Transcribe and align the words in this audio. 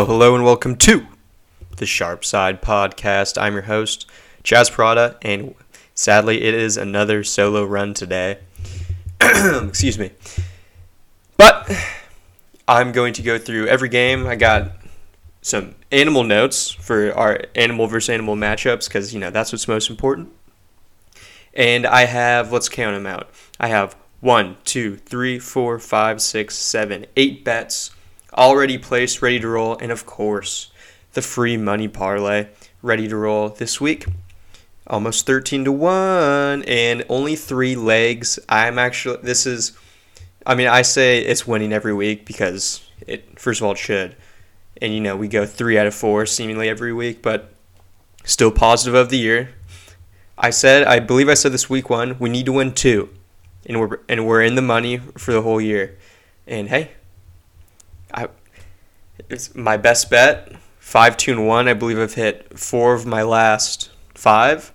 Hello, 0.00 0.12
hello, 0.12 0.34
and 0.34 0.44
welcome 0.44 0.76
to 0.76 1.06
the 1.76 1.84
Sharp 1.84 2.24
Side 2.24 2.62
Podcast. 2.62 3.36
I'm 3.36 3.52
your 3.52 3.64
host, 3.64 4.06
Chaz 4.42 4.72
Prada, 4.72 5.18
and 5.20 5.54
sadly, 5.94 6.40
it 6.40 6.54
is 6.54 6.78
another 6.78 7.22
solo 7.22 7.66
run 7.66 7.92
today. 7.92 8.38
Excuse 9.20 9.98
me. 9.98 10.12
But 11.36 11.70
I'm 12.66 12.92
going 12.92 13.12
to 13.12 13.20
go 13.20 13.36
through 13.36 13.66
every 13.66 13.90
game. 13.90 14.26
I 14.26 14.36
got 14.36 14.72
some 15.42 15.74
animal 15.92 16.24
notes 16.24 16.70
for 16.70 17.12
our 17.12 17.42
animal 17.54 17.86
versus 17.86 18.08
animal 18.08 18.36
matchups 18.36 18.88
because, 18.88 19.12
you 19.12 19.20
know, 19.20 19.28
that's 19.28 19.52
what's 19.52 19.68
most 19.68 19.90
important. 19.90 20.32
And 21.52 21.86
I 21.86 22.06
have, 22.06 22.50
let's 22.50 22.70
count 22.70 22.96
them 22.96 23.04
out. 23.04 23.28
I 23.60 23.68
have 23.68 23.94
one, 24.20 24.56
two, 24.64 24.96
three, 24.96 25.38
four, 25.38 25.78
five, 25.78 26.22
six, 26.22 26.56
seven, 26.56 27.04
eight 27.18 27.44
bets 27.44 27.90
already 28.36 28.78
placed, 28.78 29.22
ready 29.22 29.40
to 29.40 29.48
roll, 29.48 29.76
and 29.78 29.92
of 29.92 30.06
course, 30.06 30.70
the 31.12 31.22
free 31.22 31.56
money 31.56 31.88
parlay 31.88 32.48
ready 32.82 33.08
to 33.08 33.16
roll 33.16 33.48
this 33.48 33.80
week. 33.80 34.06
Almost 34.86 35.26
13 35.26 35.64
to 35.64 35.72
1 35.72 36.64
and 36.64 37.04
only 37.08 37.36
3 37.36 37.76
legs. 37.76 38.38
I'm 38.48 38.78
actually 38.78 39.18
this 39.22 39.46
is 39.46 39.72
I 40.46 40.54
mean, 40.54 40.68
I 40.68 40.82
say 40.82 41.20
it's 41.20 41.46
winning 41.46 41.72
every 41.72 41.92
week 41.92 42.24
because 42.24 42.80
it 43.06 43.38
first 43.38 43.60
of 43.60 43.66
all 43.66 43.72
it 43.72 43.78
should. 43.78 44.16
And 44.80 44.94
you 44.94 45.00
know, 45.00 45.16
we 45.16 45.28
go 45.28 45.46
3 45.46 45.78
out 45.78 45.86
of 45.86 45.94
4 45.94 46.26
seemingly 46.26 46.68
every 46.68 46.92
week, 46.92 47.22
but 47.22 47.52
still 48.24 48.50
positive 48.50 48.94
of 48.94 49.10
the 49.10 49.18
year. 49.18 49.50
I 50.38 50.50
said, 50.50 50.84
I 50.84 51.00
believe 51.00 51.28
I 51.28 51.34
said 51.34 51.52
this 51.52 51.68
week 51.68 51.90
1, 51.90 52.18
we 52.18 52.30
need 52.30 52.46
to 52.46 52.52
win 52.52 52.72
2. 52.72 53.08
And 53.66 53.78
we're 53.78 53.98
and 54.08 54.26
we're 54.26 54.42
in 54.42 54.54
the 54.54 54.62
money 54.62 54.96
for 55.18 55.32
the 55.32 55.42
whole 55.42 55.60
year. 55.60 55.98
And 56.46 56.68
hey, 56.68 56.92
I 58.12 58.28
it's 59.28 59.54
my 59.54 59.76
best 59.76 60.10
bet 60.10 60.52
five 60.78 61.16
two 61.16 61.32
and 61.32 61.46
one. 61.46 61.68
I 61.68 61.74
believe 61.74 61.98
I've 61.98 62.14
hit 62.14 62.58
four 62.58 62.94
of 62.94 63.06
my 63.06 63.22
last 63.22 63.90
five, 64.14 64.72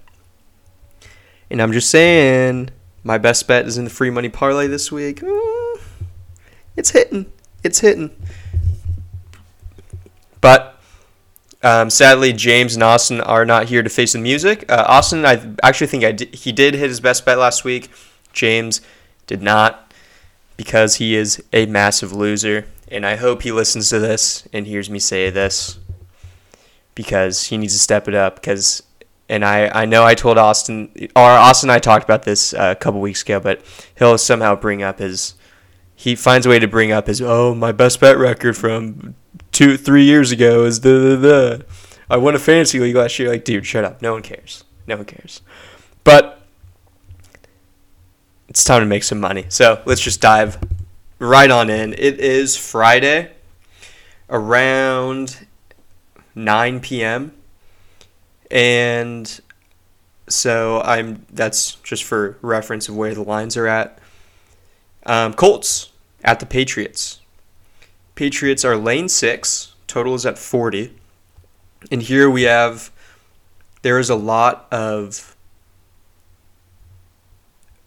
and 1.49 1.61
I'm 1.61 1.71
just 1.71 1.89
saying 1.89 2.69
my 3.03 3.17
best 3.17 3.47
bet 3.47 3.65
is 3.65 3.77
in 3.77 3.83
the 3.83 3.89
free 3.89 4.09
money 4.09 4.29
parlay 4.29 4.67
this 4.67 4.91
week. 4.91 5.21
Mm, 5.21 5.81
it's 6.75 6.91
hitting, 6.91 7.31
it's 7.63 7.79
hitting, 7.79 8.15
but. 10.41 10.71
Um, 11.63 11.89
sadly, 11.89 12.31
James 12.31 12.75
and 12.75 12.83
Austin 12.83 13.21
are 13.21 13.43
not 13.43 13.69
here 13.69 13.81
to 13.81 13.89
face 13.89 14.13
the 14.13 14.19
music. 14.19 14.71
Uh, 14.71 14.85
Austin, 14.87 15.25
I 15.25 15.41
actually 15.63 15.87
think 15.87 16.03
I 16.03 16.11
he 16.31 16.51
did 16.51 16.75
hit 16.75 16.89
his 16.89 16.99
best 16.99 17.25
bet 17.25 17.39
last 17.39 17.63
week. 17.63 17.89
James 18.33 18.81
did 19.25 19.41
not 19.41 19.91
because 20.57 20.95
he 20.95 21.15
is 21.15 21.43
a 21.53 21.65
massive 21.65 22.13
loser 22.13 22.67
and 22.87 23.05
I 23.05 23.15
hope 23.15 23.41
he 23.41 23.51
listens 23.51 23.89
to 23.89 23.99
this 23.99 24.47
and 24.53 24.67
hears 24.67 24.89
me 24.89 24.99
say 24.99 25.29
this 25.29 25.79
because 26.93 27.45
he 27.45 27.57
needs 27.57 27.73
to 27.73 27.79
step 27.79 28.07
it 28.07 28.15
up. 28.15 28.35
Because, 28.35 28.83
and 29.27 29.43
I, 29.43 29.67
I 29.67 29.85
know 29.85 30.03
I 30.03 30.15
told 30.15 30.37
Austin, 30.37 30.91
or 31.15 31.23
Austin 31.23 31.69
and 31.69 31.75
I 31.75 31.79
talked 31.79 32.03
about 32.03 32.23
this 32.23 32.53
uh, 32.53 32.69
a 32.71 32.75
couple 32.75 33.01
weeks 33.01 33.21
ago, 33.21 33.39
but 33.39 33.61
he'll 33.97 34.17
somehow 34.17 34.55
bring 34.55 34.83
up 34.83 34.99
his, 34.99 35.35
he 35.95 36.15
finds 36.15 36.45
a 36.45 36.49
way 36.49 36.59
to 36.59 36.67
bring 36.67 36.91
up 36.91 37.07
his, 37.07 37.21
oh, 37.21 37.55
my 37.55 37.71
best 37.71 37.99
bet 37.99 38.17
record 38.17 38.55
from 38.55 39.15
two, 39.51 39.77
three 39.77 40.03
years 40.03 40.31
ago 40.31 40.65
is 40.65 40.81
the, 40.81 40.89
the, 40.89 41.65
I 42.09 42.17
won 42.17 42.35
a 42.35 42.39
fantasy 42.39 42.79
league 42.79 42.95
last 42.95 43.17
year. 43.17 43.29
Like, 43.29 43.45
dude, 43.45 43.65
shut 43.65 43.83
up. 43.83 44.01
No 44.01 44.13
one 44.13 44.21
cares. 44.21 44.63
No 44.87 44.97
one 44.97 45.05
cares. 45.05 45.41
But 46.03 46.41
it's 48.47 48.63
time 48.63 48.81
to 48.81 48.85
make 48.85 49.03
some 49.03 49.19
money. 49.19 49.45
So 49.49 49.81
let's 49.85 50.01
just 50.01 50.21
dive 50.21 50.59
right 51.19 51.49
on 51.49 51.69
in. 51.69 51.93
It 51.93 52.19
is 52.19 52.57
Friday 52.57 53.31
around 54.29 55.47
9 56.33 56.79
p.m. 56.79 57.33
And 58.51 59.39
so 60.27 60.81
I'm 60.81 61.25
that's 61.31 61.75
just 61.75 62.03
for 62.03 62.37
reference 62.41 62.89
of 62.89 62.95
where 62.95 63.13
the 63.13 63.23
lines 63.23 63.55
are 63.57 63.67
at. 63.67 63.99
Um, 65.05 65.33
Colts 65.33 65.91
at 66.23 66.39
the 66.39 66.45
Patriots. 66.45 67.21
Patriots 68.15 68.65
are 68.65 68.75
lane 68.75 69.09
six. 69.09 69.75
Total 69.87 70.15
is 70.15 70.25
at 70.25 70.37
40. 70.37 70.93
And 71.91 72.01
here 72.01 72.29
we 72.29 72.43
have 72.43 72.91
there 73.83 73.99
is 73.99 74.09
a 74.09 74.15
lot 74.15 74.67
of 74.71 75.34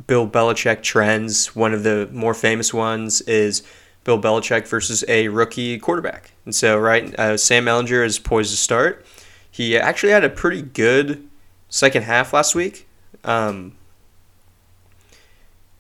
Bill 0.09 0.27
Belichick 0.27 0.83
trends. 0.83 1.55
One 1.55 1.73
of 1.73 1.85
the 1.85 2.09
more 2.13 2.35
famous 2.35 2.75
ones 2.75 3.21
is 3.21 3.63
Bill 4.03 4.21
Belichick 4.21 4.67
versus 4.67 5.05
a 5.07 5.29
rookie 5.29 5.79
quarterback. 5.79 6.33
And 6.45 6.55
so, 6.55 6.77
right, 6.79 7.17
uh, 7.17 7.37
Sam 7.37 7.67
Ehlinger 7.67 8.05
is 8.05 8.19
poised 8.19 8.51
to 8.51 8.57
start. 8.57 9.07
He 9.49 9.79
actually 9.79 10.13
had 10.13 10.25
a 10.25 10.31
pretty 10.31 10.63
good 10.63 11.29
second 11.69 12.03
half 12.03 12.33
last 12.33 12.55
week. 12.55 12.89
Um, 13.23 13.77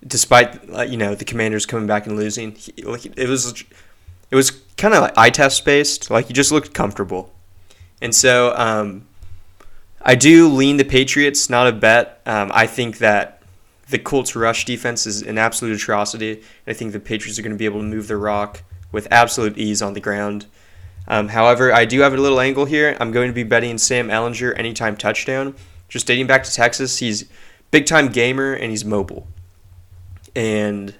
despite 0.06 0.68
uh, 0.70 0.82
you 0.82 0.96
know 0.96 1.14
the 1.14 1.24
Commanders 1.24 1.64
coming 1.64 1.86
back 1.86 2.06
and 2.06 2.16
losing, 2.16 2.52
he, 2.52 2.72
it 2.76 3.28
was 3.28 3.64
it 4.30 4.36
was 4.36 4.50
kind 4.76 4.94
of 4.94 5.00
like 5.00 5.16
eye 5.16 5.30
test 5.30 5.64
based. 5.64 6.10
Like 6.10 6.26
he 6.26 6.34
just 6.34 6.52
looked 6.52 6.74
comfortable, 6.74 7.32
and 8.02 8.14
so 8.14 8.54
um, 8.56 9.06
I 10.02 10.16
do 10.16 10.48
lean 10.48 10.76
the 10.76 10.84
Patriots, 10.84 11.48
not 11.48 11.66
a 11.66 11.72
bet. 11.72 12.20
Um, 12.26 12.50
I 12.52 12.66
think 12.66 12.98
that 12.98 13.37
the 13.90 13.98
Colts' 13.98 14.36
rush 14.36 14.64
defense 14.64 15.06
is 15.06 15.22
an 15.22 15.38
absolute 15.38 15.74
atrocity. 15.74 16.42
I 16.66 16.72
think 16.72 16.92
the 16.92 17.00
Patriots 17.00 17.38
are 17.38 17.42
going 17.42 17.52
to 17.52 17.58
be 17.58 17.64
able 17.64 17.80
to 17.80 17.86
move 17.86 18.08
the 18.08 18.16
rock 18.16 18.62
with 18.92 19.08
absolute 19.10 19.56
ease 19.56 19.80
on 19.80 19.94
the 19.94 20.00
ground. 20.00 20.46
Um, 21.06 21.28
however, 21.28 21.72
I 21.72 21.86
do 21.86 22.00
have 22.00 22.12
a 22.12 22.18
little 22.18 22.40
angle 22.40 22.66
here. 22.66 22.96
I'm 23.00 23.12
going 23.12 23.28
to 23.28 23.34
be 23.34 23.44
betting 23.44 23.78
Sam 23.78 24.08
Ehlinger 24.08 24.58
anytime 24.58 24.96
touchdown. 24.96 25.54
Just 25.88 26.06
dating 26.06 26.26
back 26.26 26.44
to 26.44 26.52
Texas, 26.52 26.98
he's 26.98 27.30
big 27.70 27.86
time 27.86 28.08
gamer 28.08 28.52
and 28.52 28.70
he's 28.70 28.84
mobile. 28.84 29.26
And 30.36 30.94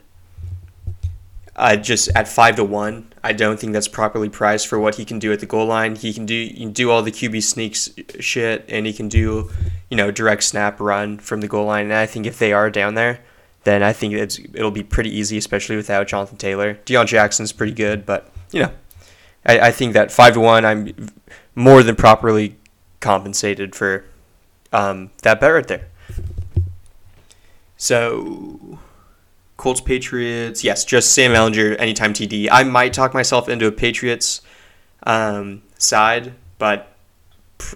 uh, 1.58 1.76
just 1.76 2.08
at 2.14 2.28
five 2.28 2.56
to 2.56 2.64
one, 2.64 3.12
I 3.22 3.32
don't 3.34 3.60
think 3.60 3.74
that's 3.74 3.88
properly 3.88 4.28
priced 4.30 4.66
for 4.66 4.78
what 4.78 4.94
he 4.94 5.04
can 5.04 5.18
do 5.18 5.32
at 5.32 5.40
the 5.40 5.46
goal 5.46 5.66
line. 5.66 5.96
He 5.96 6.14
can 6.14 6.24
do 6.24 6.34
he 6.34 6.60
can 6.60 6.72
do 6.72 6.90
all 6.90 7.02
the 7.02 7.12
QB 7.12 7.42
sneaks 7.42 7.90
shit, 8.20 8.64
and 8.68 8.86
he 8.86 8.92
can 8.92 9.08
do 9.08 9.50
you 9.88 9.96
know, 9.96 10.10
direct 10.10 10.42
snap 10.42 10.80
run 10.80 11.18
from 11.18 11.40
the 11.40 11.48
goal 11.48 11.66
line. 11.66 11.86
And 11.86 11.94
I 11.94 12.06
think 12.06 12.26
if 12.26 12.38
they 12.38 12.52
are 12.52 12.70
down 12.70 12.94
there, 12.94 13.20
then 13.64 13.82
I 13.82 13.92
think 13.92 14.14
it's, 14.14 14.38
it'll 14.38 14.70
be 14.70 14.82
pretty 14.82 15.16
easy, 15.16 15.38
especially 15.38 15.76
without 15.76 16.06
Jonathan 16.06 16.36
Taylor. 16.36 16.74
Deon 16.86 17.06
Jackson's 17.06 17.52
pretty 17.52 17.72
good, 17.72 18.04
but 18.04 18.30
you 18.52 18.62
know, 18.62 18.72
I, 19.44 19.60
I 19.60 19.70
think 19.70 19.94
that 19.94 20.12
five 20.12 20.34
to 20.34 20.40
one, 20.40 20.64
I'm 20.64 21.10
more 21.54 21.82
than 21.82 21.96
properly 21.96 22.56
compensated 23.00 23.74
for 23.74 24.04
um, 24.72 25.10
that 25.22 25.40
bet 25.40 25.52
right 25.52 25.66
there. 25.66 25.88
So, 27.76 28.78
Colts 29.58 29.80
Patriots, 29.80 30.62
yes, 30.62 30.84
just 30.84 31.12
Sam 31.12 31.32
Ehlinger 31.32 31.76
anytime 31.80 32.14
TD. 32.14 32.48
I 32.50 32.62
might 32.62 32.92
talk 32.92 33.12
myself 33.12 33.48
into 33.48 33.66
a 33.66 33.72
Patriots 33.72 34.40
um, 35.02 35.62
side, 35.76 36.32
but 36.58 36.94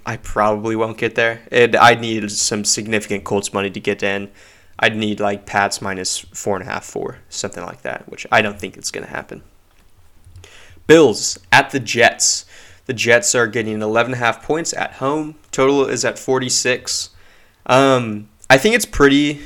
I 0.06 0.16
probably 0.16 0.76
won't 0.76 0.96
get 0.96 1.16
there. 1.16 1.42
And 1.50 1.74
I'd 1.74 2.00
need 2.00 2.30
some 2.30 2.64
significant 2.64 3.24
Colts 3.24 3.52
money 3.52 3.68
to 3.68 3.80
get 3.80 4.02
in. 4.04 4.30
I'd 4.78 4.96
need 4.96 5.18
like 5.18 5.44
Pats 5.44 5.82
minus 5.82 6.20
four 6.20 6.56
and 6.56 6.66
a 6.66 6.70
half, 6.70 6.84
four, 6.84 7.18
something 7.28 7.64
like 7.64 7.82
that, 7.82 8.08
which 8.08 8.28
I 8.30 8.42
don't 8.42 8.60
think 8.60 8.76
it's 8.76 8.92
going 8.92 9.04
to 9.04 9.12
happen. 9.12 9.42
Bills 10.86 11.36
at 11.50 11.70
the 11.70 11.80
Jets. 11.80 12.46
The 12.86 12.92
Jets 12.92 13.34
are 13.34 13.48
getting 13.48 13.82
11 13.82 14.12
and 14.12 14.22
a 14.22 14.24
half 14.24 14.42
points 14.42 14.72
at 14.72 14.94
home. 14.94 15.34
Total 15.50 15.84
is 15.86 16.04
at 16.04 16.16
46. 16.16 17.10
Um, 17.66 18.28
I 18.48 18.58
think 18.58 18.76
it's 18.76 18.86
pretty, 18.86 19.40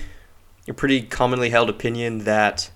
a 0.68 0.74
pretty 0.74 1.02
commonly 1.02 1.50
held 1.50 1.70
opinion 1.70 2.24
that 2.24 2.70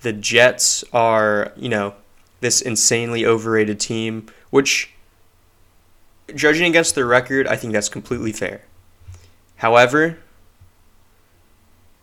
the 0.00 0.12
Jets 0.12 0.84
are, 0.92 1.52
you 1.56 1.68
know, 1.68 1.94
this 2.40 2.60
insanely 2.60 3.24
overrated 3.24 3.78
team, 3.78 4.26
which 4.50 4.92
judging 6.34 6.66
against 6.66 6.94
their 6.94 7.06
record, 7.06 7.46
I 7.46 7.56
think 7.56 7.72
that's 7.72 7.88
completely 7.88 8.32
fair. 8.32 8.62
However, 9.56 10.18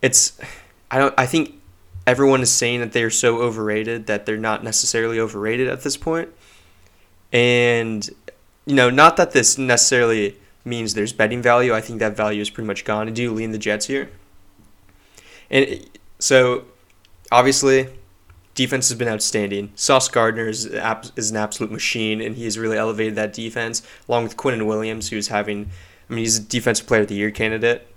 it's 0.01 0.39
I 0.89 0.97
don't 0.97 1.13
I 1.17 1.25
think 1.25 1.55
everyone 2.07 2.41
is 2.41 2.51
saying 2.51 2.79
that 2.79 2.93
they're 2.93 3.09
so 3.09 3.39
overrated 3.39 4.07
that 4.07 4.25
they're 4.25 4.37
not 4.37 4.63
necessarily 4.63 5.19
overrated 5.19 5.67
at 5.67 5.81
this 5.81 5.97
point. 5.97 6.29
And 7.31 8.09
you 8.65 8.75
know, 8.75 8.89
not 8.89 9.17
that 9.17 9.31
this 9.31 9.57
necessarily 9.57 10.37
means 10.63 10.93
there's 10.93 11.13
betting 11.13 11.41
value. 11.41 11.73
I 11.73 11.81
think 11.81 11.99
that 11.99 12.15
value 12.15 12.41
is 12.41 12.49
pretty 12.49 12.67
much 12.67 12.85
gone. 12.85 13.11
Do 13.13 13.33
lean 13.33 13.51
the 13.51 13.57
Jets 13.57 13.87
here. 13.87 14.09
And 15.49 15.89
so 16.19 16.65
obviously 17.31 17.89
defense 18.59 18.89
has 18.89 18.97
been 18.97 19.07
outstanding. 19.07 19.71
Sauce 19.75 20.09
Gardner 20.09 20.49
is, 20.49 20.65
is 21.15 21.31
an 21.31 21.37
absolute 21.37 21.71
machine, 21.71 22.19
and 22.19 22.35
he's 22.35 22.57
really 22.57 22.77
elevated 22.77 23.15
that 23.15 23.31
defense, 23.31 23.81
along 24.09 24.23
with 24.23 24.35
Quinnen 24.35 24.65
Williams, 24.65 25.09
who's 25.09 25.29
having, 25.29 25.69
I 26.09 26.13
mean, 26.13 26.19
he's 26.19 26.39
a 26.39 26.41
Defensive 26.41 26.85
Player 26.85 27.03
of 27.03 27.07
the 27.07 27.15
Year 27.15 27.31
candidate. 27.31 27.87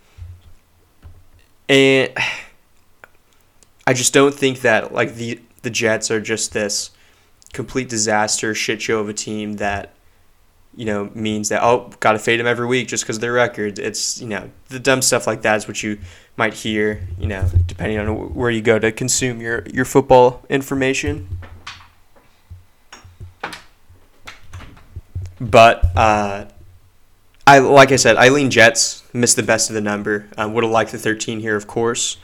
And 1.68 2.12
I 3.88 3.92
just 3.92 4.14
don't 4.14 4.34
think 4.34 4.60
that, 4.60 4.94
like, 4.94 5.16
the, 5.16 5.40
the 5.62 5.70
Jets 5.70 6.12
are 6.12 6.20
just 6.20 6.52
this 6.52 6.92
complete 7.52 7.88
disaster 7.88 8.54
shit 8.54 8.80
show 8.80 9.00
of 9.00 9.08
a 9.08 9.12
team 9.12 9.54
that 9.54 9.92
you 10.74 10.84
know 10.86 11.10
means 11.14 11.50
that 11.50 11.62
oh 11.62 11.90
got 12.00 12.12
to 12.12 12.18
fade 12.18 12.40
them 12.40 12.46
every 12.46 12.66
week 12.66 12.88
just 12.88 13.04
because 13.04 13.16
of 13.16 13.20
their 13.20 13.32
record. 13.32 13.78
It's 13.78 14.20
you 14.20 14.28
know 14.28 14.50
the 14.68 14.78
dumb 14.78 15.02
stuff 15.02 15.26
like 15.26 15.42
that 15.42 15.56
is 15.56 15.68
what 15.68 15.82
you 15.82 15.98
might 16.36 16.54
hear. 16.54 17.06
You 17.18 17.26
know 17.26 17.48
depending 17.66 17.98
on 17.98 18.34
where 18.34 18.50
you 18.50 18.62
go 18.62 18.78
to 18.78 18.92
consume 18.92 19.40
your 19.40 19.64
your 19.68 19.84
football 19.84 20.44
information. 20.48 21.38
But 25.40 25.84
uh, 25.96 26.46
I 27.46 27.58
like 27.58 27.92
I 27.92 27.96
said, 27.96 28.16
Eileen 28.16 28.50
Jets. 28.50 29.02
Missed 29.14 29.36
the 29.36 29.42
best 29.42 29.68
of 29.68 29.74
the 29.74 29.80
number. 29.82 30.26
Um, 30.38 30.54
Would 30.54 30.64
have 30.64 30.72
liked 30.72 30.92
the 30.92 30.98
13 30.98 31.40
here, 31.40 31.54
of 31.54 31.66
course. 31.66 32.16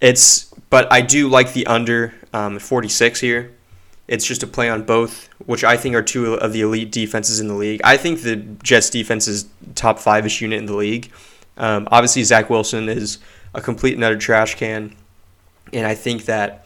It's 0.00 0.52
but 0.68 0.92
I 0.92 1.00
do 1.00 1.28
like 1.28 1.54
the 1.54 1.66
under 1.66 2.14
um, 2.32 2.58
46 2.58 3.20
here. 3.20 3.54
It's 4.08 4.24
just 4.24 4.42
a 4.42 4.46
play 4.46 4.70
on 4.70 4.82
both, 4.82 5.28
which 5.44 5.64
I 5.64 5.76
think 5.76 5.94
are 5.94 6.02
two 6.02 6.34
of 6.34 6.52
the 6.52 6.62
elite 6.62 6.90
defenses 6.90 7.40
in 7.40 7.48
the 7.48 7.54
league. 7.54 7.80
I 7.84 7.96
think 7.98 8.22
the 8.22 8.36
Jets 8.36 8.88
defense 8.88 9.28
is 9.28 9.46
top 9.74 9.98
five 9.98 10.24
ish 10.24 10.40
unit 10.40 10.58
in 10.58 10.66
the 10.66 10.76
league. 10.76 11.12
Um, 11.58 11.86
obviously, 11.90 12.24
Zach 12.24 12.48
Wilson 12.48 12.88
is 12.88 13.18
a 13.54 13.60
complete 13.60 13.94
and 13.94 14.04
utter 14.04 14.16
trash 14.16 14.54
can, 14.54 14.96
and 15.72 15.86
I 15.86 15.94
think 15.94 16.24
that 16.24 16.64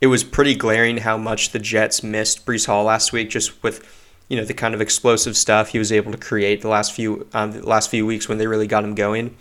it 0.00 0.08
was 0.08 0.24
pretty 0.24 0.54
glaring 0.54 0.98
how 0.98 1.16
much 1.16 1.50
the 1.50 1.58
Jets 1.58 2.02
missed 2.02 2.44
Breece 2.44 2.66
Hall 2.66 2.84
last 2.84 3.12
week, 3.12 3.30
just 3.30 3.62
with 3.62 3.86
you 4.28 4.36
know 4.36 4.44
the 4.44 4.54
kind 4.54 4.74
of 4.74 4.80
explosive 4.80 5.36
stuff 5.36 5.68
he 5.68 5.78
was 5.78 5.92
able 5.92 6.12
to 6.12 6.18
create 6.18 6.60
the 6.60 6.68
last 6.68 6.92
few 6.92 7.26
um, 7.32 7.52
the 7.52 7.66
last 7.66 7.90
few 7.90 8.04
weeks 8.04 8.28
when 8.28 8.38
they 8.38 8.46
really 8.46 8.66
got 8.66 8.84
him 8.84 8.94
going. 8.94 9.36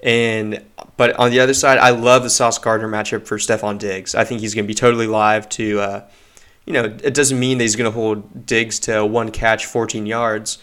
And 0.00 0.64
but 0.96 1.16
on 1.16 1.30
the 1.30 1.40
other 1.40 1.54
side, 1.54 1.78
I 1.78 1.90
love 1.90 2.22
the 2.22 2.30
Sauce 2.30 2.58
Gardner 2.58 2.88
matchup 2.88 3.26
for 3.26 3.38
Stefon 3.38 3.78
Diggs. 3.78 4.14
I 4.14 4.24
think 4.24 4.40
he's 4.40 4.54
going 4.54 4.64
to 4.64 4.68
be 4.68 4.74
totally 4.74 5.06
live 5.06 5.48
to. 5.50 5.80
Uh, 5.80 6.08
you 6.64 6.72
know, 6.72 6.84
it 6.84 7.14
doesn't 7.14 7.38
mean 7.38 7.58
that 7.58 7.64
he's 7.64 7.76
going 7.76 7.90
to 7.90 7.94
hold 7.94 8.44
Diggs 8.44 8.80
to 8.80 9.06
one 9.06 9.30
catch, 9.30 9.66
14 9.66 10.04
yards, 10.04 10.58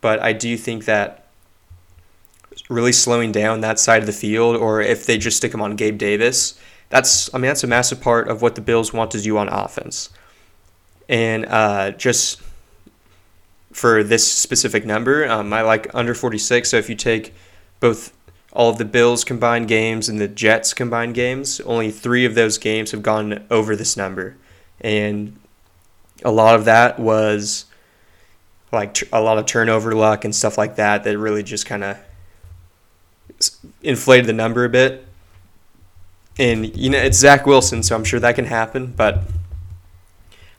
but 0.00 0.20
I 0.20 0.32
do 0.32 0.56
think 0.56 0.86
that 0.86 1.26
really 2.68 2.92
slowing 2.92 3.30
down 3.30 3.60
that 3.60 3.78
side 3.78 4.02
of 4.02 4.06
the 4.06 4.12
field, 4.12 4.56
or 4.56 4.80
if 4.80 5.06
they 5.06 5.16
just 5.18 5.36
stick 5.36 5.54
him 5.54 5.62
on 5.62 5.76
Gabe 5.76 5.98
Davis, 5.98 6.58
that's 6.88 7.32
I 7.34 7.38
mean 7.38 7.48
that's 7.48 7.64
a 7.64 7.68
massive 7.68 8.00
part 8.00 8.28
of 8.28 8.42
what 8.42 8.56
the 8.56 8.60
Bills 8.60 8.92
want 8.92 9.10
to 9.12 9.20
do 9.20 9.38
on 9.38 9.48
offense, 9.48 10.10
and 11.08 11.46
uh, 11.46 11.92
just 11.92 12.40
for 13.72 14.02
this 14.02 14.30
specific 14.30 14.86
number. 14.86 15.28
Um, 15.28 15.52
I 15.52 15.60
like 15.60 15.94
under 15.94 16.14
46. 16.14 16.70
So 16.70 16.78
if 16.78 16.88
you 16.88 16.94
take 16.94 17.34
both 17.78 18.10
all 18.52 18.70
of 18.70 18.78
the 18.78 18.84
Bills 18.84 19.24
combined 19.24 19.68
games 19.68 20.08
and 20.08 20.20
the 20.20 20.28
Jets 20.28 20.72
combined 20.72 21.14
games, 21.14 21.60
only 21.60 21.90
three 21.90 22.24
of 22.24 22.34
those 22.34 22.58
games 22.58 22.90
have 22.92 23.02
gone 23.02 23.44
over 23.50 23.76
this 23.76 23.96
number. 23.96 24.36
And 24.80 25.38
a 26.24 26.30
lot 26.30 26.54
of 26.54 26.64
that 26.64 26.98
was 26.98 27.66
like 28.72 28.96
a 29.12 29.20
lot 29.20 29.38
of 29.38 29.46
turnover 29.46 29.94
luck 29.94 30.24
and 30.24 30.34
stuff 30.34 30.58
like 30.58 30.76
that 30.76 31.04
that 31.04 31.18
really 31.18 31.42
just 31.42 31.66
kind 31.66 31.84
of 31.84 31.98
inflated 33.82 34.26
the 34.26 34.32
number 34.32 34.64
a 34.64 34.68
bit. 34.68 35.06
And, 36.38 36.76
you 36.76 36.90
know, 36.90 36.98
it's 36.98 37.18
Zach 37.18 37.46
Wilson, 37.46 37.82
so 37.82 37.94
I'm 37.94 38.04
sure 38.04 38.20
that 38.20 38.34
can 38.34 38.44
happen. 38.46 38.92
But 38.94 39.22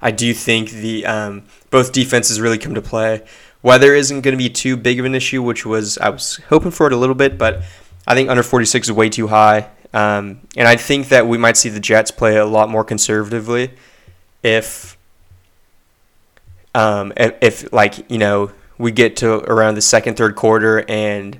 I 0.01 0.11
do 0.11 0.33
think 0.33 0.71
the 0.71 1.05
um, 1.05 1.43
both 1.69 1.91
defenses 1.91 2.41
really 2.41 2.57
come 2.57 2.75
to 2.75 2.81
play. 2.81 3.23
Weather 3.63 3.93
isn't 3.93 4.21
going 4.21 4.33
to 4.33 4.37
be 4.37 4.49
too 4.49 4.77
big 4.77 4.99
of 4.99 5.05
an 5.05 5.15
issue, 5.15 5.41
which 5.41 5.65
was 5.65 5.97
I 5.97 6.09
was 6.09 6.39
hoping 6.49 6.71
for 6.71 6.87
it 6.87 6.93
a 6.93 6.97
little 6.97 7.15
bit, 7.15 7.37
but 7.37 7.63
I 8.07 8.15
think 8.15 8.29
under 8.29 8.43
46 8.43 8.87
is 8.87 8.91
way 8.91 9.09
too 9.09 9.27
high. 9.27 9.69
Um, 9.93 10.41
and 10.55 10.67
I 10.67 10.75
think 10.75 11.09
that 11.09 11.27
we 11.27 11.37
might 11.37 11.57
see 11.57 11.69
the 11.69 11.79
Jets 11.79 12.11
play 12.11 12.37
a 12.37 12.45
lot 12.45 12.69
more 12.69 12.83
conservatively 12.83 13.71
if, 14.43 14.97
um, 16.75 17.13
if, 17.17 17.71
like 17.73 18.09
you 18.11 18.17
know 18.17 18.51
we 18.77 18.91
get 18.91 19.17
to 19.17 19.39
around 19.51 19.75
the 19.75 19.81
second 19.81 20.17
third 20.17 20.35
quarter 20.35 20.85
and 20.87 21.39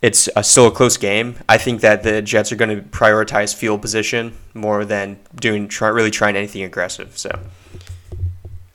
it's 0.00 0.28
a, 0.36 0.44
still 0.44 0.68
a 0.68 0.70
close 0.70 0.96
game. 0.96 1.36
I 1.48 1.58
think 1.58 1.80
that 1.80 2.02
the 2.02 2.22
Jets 2.22 2.52
are 2.52 2.56
going 2.56 2.76
to 2.76 2.82
prioritize 2.82 3.54
field 3.54 3.82
position 3.82 4.36
more 4.54 4.84
than 4.84 5.18
doing 5.34 5.66
try, 5.66 5.88
really 5.88 6.10
trying 6.10 6.36
anything 6.36 6.62
aggressive. 6.62 7.18
So, 7.18 7.36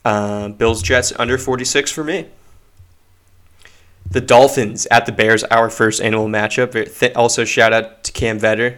uh, 0.04 0.48
Bills 0.48 0.82
Jets 0.82 1.12
under 1.18 1.38
46 1.38 1.90
for 1.90 2.04
me. 2.04 2.28
The 4.10 4.20
Dolphins 4.20 4.86
at 4.90 5.06
the 5.06 5.12
Bears, 5.12 5.44
our 5.44 5.70
first 5.70 6.00
annual 6.00 6.28
matchup. 6.28 7.16
Also, 7.16 7.44
shout 7.44 7.72
out 7.72 8.04
to 8.04 8.12
Cam 8.12 8.38
Vetter. 8.38 8.76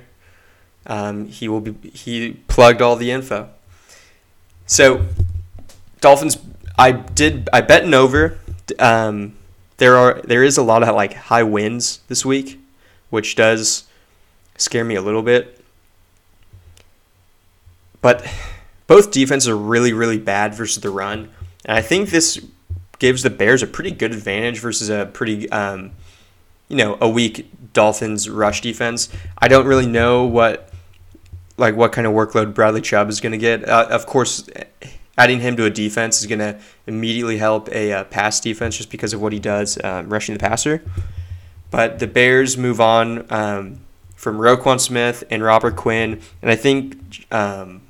Um, 0.86 1.26
he 1.26 1.48
will 1.48 1.60
be 1.60 1.90
he 1.90 2.34
plugged 2.46 2.80
all 2.80 2.96
the 2.96 3.10
info. 3.10 3.48
So, 4.66 5.04
Dolphins. 6.00 6.38
I 6.78 6.92
did. 6.92 7.48
I 7.52 7.62
bet 7.62 7.84
an 7.84 7.94
over. 7.94 8.38
Um, 8.78 9.34
there 9.78 9.96
are 9.96 10.20
there 10.22 10.42
is 10.42 10.56
a 10.56 10.62
lot 10.62 10.82
of 10.82 10.94
like 10.94 11.14
high 11.14 11.42
winds 11.42 12.00
this 12.08 12.24
week, 12.24 12.60
which 13.10 13.34
does 13.34 13.84
scare 14.56 14.84
me 14.84 14.94
a 14.94 15.02
little 15.02 15.22
bit. 15.22 15.60
But 18.00 18.26
both 18.86 19.10
defenses 19.10 19.48
are 19.48 19.56
really 19.56 19.92
really 19.92 20.18
bad 20.18 20.54
versus 20.54 20.82
the 20.82 20.90
run, 20.90 21.30
and 21.64 21.76
I 21.76 21.82
think 21.82 22.10
this 22.10 22.40
gives 22.98 23.22
the 23.22 23.30
Bears 23.30 23.62
a 23.62 23.66
pretty 23.66 23.90
good 23.90 24.12
advantage 24.12 24.58
versus 24.60 24.88
a 24.88 25.06
pretty 25.06 25.50
um, 25.50 25.92
you 26.68 26.76
know 26.76 26.96
a 27.00 27.08
weak 27.08 27.50
Dolphins 27.72 28.28
rush 28.28 28.60
defense. 28.60 29.08
I 29.38 29.48
don't 29.48 29.66
really 29.66 29.86
know 29.86 30.24
what 30.24 30.70
like 31.56 31.76
what 31.76 31.92
kind 31.92 32.06
of 32.06 32.12
workload 32.12 32.54
Bradley 32.54 32.80
Chubb 32.80 33.08
is 33.08 33.20
going 33.20 33.32
to 33.32 33.38
get. 33.38 33.68
Uh, 33.68 33.86
of 33.90 34.06
course, 34.06 34.48
adding 35.18 35.40
him 35.40 35.56
to 35.56 35.64
a 35.64 35.70
defense 35.70 36.20
is 36.20 36.26
going 36.26 36.38
to 36.38 36.58
immediately 36.86 37.38
help 37.38 37.68
a 37.70 37.92
uh, 37.92 38.04
pass 38.04 38.40
defense 38.40 38.76
just 38.76 38.90
because 38.90 39.12
of 39.12 39.20
what 39.20 39.32
he 39.32 39.38
does 39.38 39.82
um, 39.84 40.08
rushing 40.08 40.34
the 40.34 40.38
passer. 40.38 40.82
But 41.70 41.98
the 41.98 42.06
Bears 42.06 42.56
move 42.56 42.80
on 42.80 43.30
um, 43.32 43.80
from 44.14 44.38
Roquan 44.38 44.80
Smith 44.80 45.24
and 45.30 45.42
Robert 45.42 45.76
Quinn, 45.76 46.20
and 46.40 46.50
I 46.50 46.56
think 46.56 47.26
um, 47.32 47.82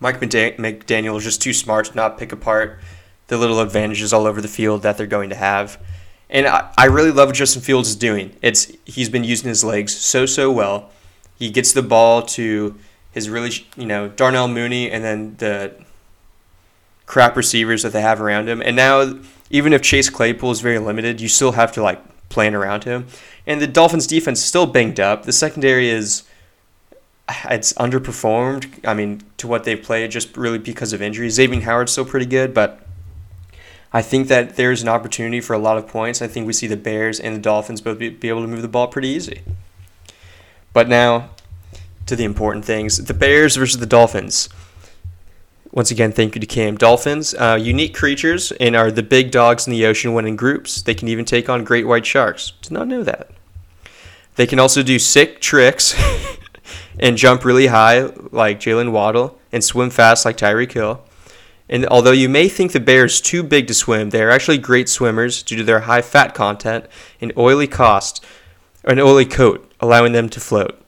Mike 0.00 0.20
McDaniel 0.20 1.16
is 1.16 1.24
just 1.24 1.40
too 1.40 1.52
smart 1.52 1.86
to 1.86 1.94
not 1.94 2.18
pick 2.18 2.32
apart 2.32 2.78
the 3.28 3.38
little 3.38 3.60
advantages 3.60 4.12
all 4.12 4.26
over 4.26 4.40
the 4.40 4.48
field 4.48 4.82
that 4.82 4.98
they're 4.98 5.06
going 5.06 5.30
to 5.30 5.36
have. 5.36 5.80
And 6.28 6.46
I, 6.46 6.72
I 6.76 6.86
really 6.86 7.10
love 7.10 7.28
what 7.28 7.36
Justin 7.36 7.62
Fields 7.62 7.88
is 7.90 7.96
doing. 7.96 8.36
It's 8.42 8.72
he's 8.84 9.08
been 9.08 9.24
using 9.24 9.48
his 9.48 9.64
legs 9.64 9.96
so 9.96 10.26
so 10.26 10.50
well. 10.50 10.90
He 11.38 11.50
gets 11.50 11.72
the 11.72 11.82
ball 11.82 12.22
to 12.22 12.76
his 13.12 13.30
really 13.30 13.50
you 13.76 13.86
know 13.86 14.08
Darnell 14.08 14.48
Mooney 14.48 14.90
and 14.90 15.04
then 15.04 15.36
the 15.38 15.74
crap 17.06 17.36
receivers 17.36 17.82
that 17.82 17.92
they 17.92 18.00
have 18.00 18.20
around 18.20 18.48
him. 18.48 18.62
And 18.62 18.76
now, 18.76 19.20
even 19.50 19.72
if 19.72 19.82
Chase 19.82 20.10
Claypool 20.10 20.50
is 20.50 20.60
very 20.60 20.78
limited, 20.78 21.20
you 21.20 21.28
still 21.28 21.52
have 21.52 21.72
to 21.72 21.82
like 21.82 22.02
plan 22.28 22.54
around 22.54 22.84
him. 22.84 23.06
And 23.46 23.60
the 23.60 23.66
Dolphins' 23.66 24.06
defense 24.06 24.40
is 24.40 24.46
still 24.46 24.66
banged 24.66 24.98
up. 24.98 25.24
The 25.24 25.32
secondary 25.32 25.88
is 25.88 26.24
it's 27.28 27.72
underperformed. 27.74 28.86
I 28.86 28.94
mean, 28.94 29.22
to 29.38 29.46
what 29.46 29.64
they've 29.64 29.82
played, 29.82 30.10
just 30.10 30.36
really 30.36 30.58
because 30.58 30.92
of 30.92 31.00
injuries. 31.00 31.34
Xavier 31.34 31.60
Howard's 31.62 31.92
still 31.92 32.04
pretty 32.04 32.26
good, 32.26 32.52
but 32.52 32.84
I 33.92 34.02
think 34.02 34.28
that 34.28 34.56
there's 34.56 34.82
an 34.82 34.88
opportunity 34.88 35.40
for 35.40 35.54
a 35.54 35.58
lot 35.58 35.78
of 35.78 35.86
points. 35.86 36.20
I 36.20 36.26
think 36.26 36.46
we 36.46 36.52
see 36.52 36.66
the 36.66 36.76
Bears 36.76 37.20
and 37.20 37.36
the 37.36 37.40
Dolphins 37.40 37.80
both 37.80 37.98
be, 37.98 38.10
be 38.10 38.28
able 38.28 38.42
to 38.42 38.48
move 38.48 38.62
the 38.62 38.68
ball 38.68 38.88
pretty 38.88 39.08
easy. 39.08 39.42
But 40.72 40.88
now 40.88 41.30
to 42.06 42.16
the 42.16 42.24
important 42.24 42.64
things: 42.64 43.04
the 43.04 43.14
Bears 43.14 43.56
versus 43.56 43.78
the 43.78 43.86
Dolphins. 43.86 44.48
Once 45.70 45.90
again, 45.90 46.12
thank 46.12 46.36
you 46.36 46.40
to 46.40 46.46
Cam. 46.46 46.76
Dolphins, 46.76 47.34
uh, 47.34 47.58
unique 47.60 47.94
creatures, 47.94 48.52
and 48.52 48.76
are 48.76 48.92
the 48.92 49.02
big 49.02 49.32
dogs 49.32 49.66
in 49.66 49.72
the 49.72 49.86
ocean 49.86 50.12
when 50.12 50.24
in 50.24 50.36
groups. 50.36 50.82
They 50.82 50.94
can 50.94 51.08
even 51.08 51.24
take 51.24 51.48
on 51.48 51.64
great 51.64 51.86
white 51.86 52.06
sharks. 52.06 52.52
Did 52.62 52.70
not 52.70 52.86
know 52.86 53.02
that. 53.02 53.30
They 54.36 54.46
can 54.46 54.60
also 54.60 54.82
do 54.82 54.98
sick 54.98 55.40
tricks 55.40 55.94
and 56.98 57.16
jump 57.16 57.44
really 57.44 57.66
high, 57.66 58.10
like 58.30 58.60
Jaylen 58.60 58.92
Waddle, 58.92 59.38
and 59.52 59.62
swim 59.62 59.90
fast, 59.90 60.24
like 60.24 60.36
Tyreek 60.36 60.72
Hill. 60.72 61.02
And 61.68 61.86
although 61.86 62.12
you 62.12 62.28
may 62.28 62.48
think 62.48 62.72
the 62.72 62.80
bear 62.80 63.06
is 63.06 63.20
too 63.20 63.42
big 63.42 63.66
to 63.68 63.74
swim, 63.74 64.10
they 64.10 64.22
are 64.22 64.30
actually 64.30 64.58
great 64.58 64.88
swimmers 64.88 65.42
due 65.42 65.56
to 65.56 65.64
their 65.64 65.80
high 65.80 66.02
fat 66.02 66.34
content 66.34 66.86
and 67.20 67.32
oily 67.36 67.66
cost, 67.66 68.24
an 68.84 69.00
oily 69.00 69.24
coat, 69.24 69.70
allowing 69.80 70.12
them 70.12 70.28
to 70.28 70.40
float. 70.40 70.78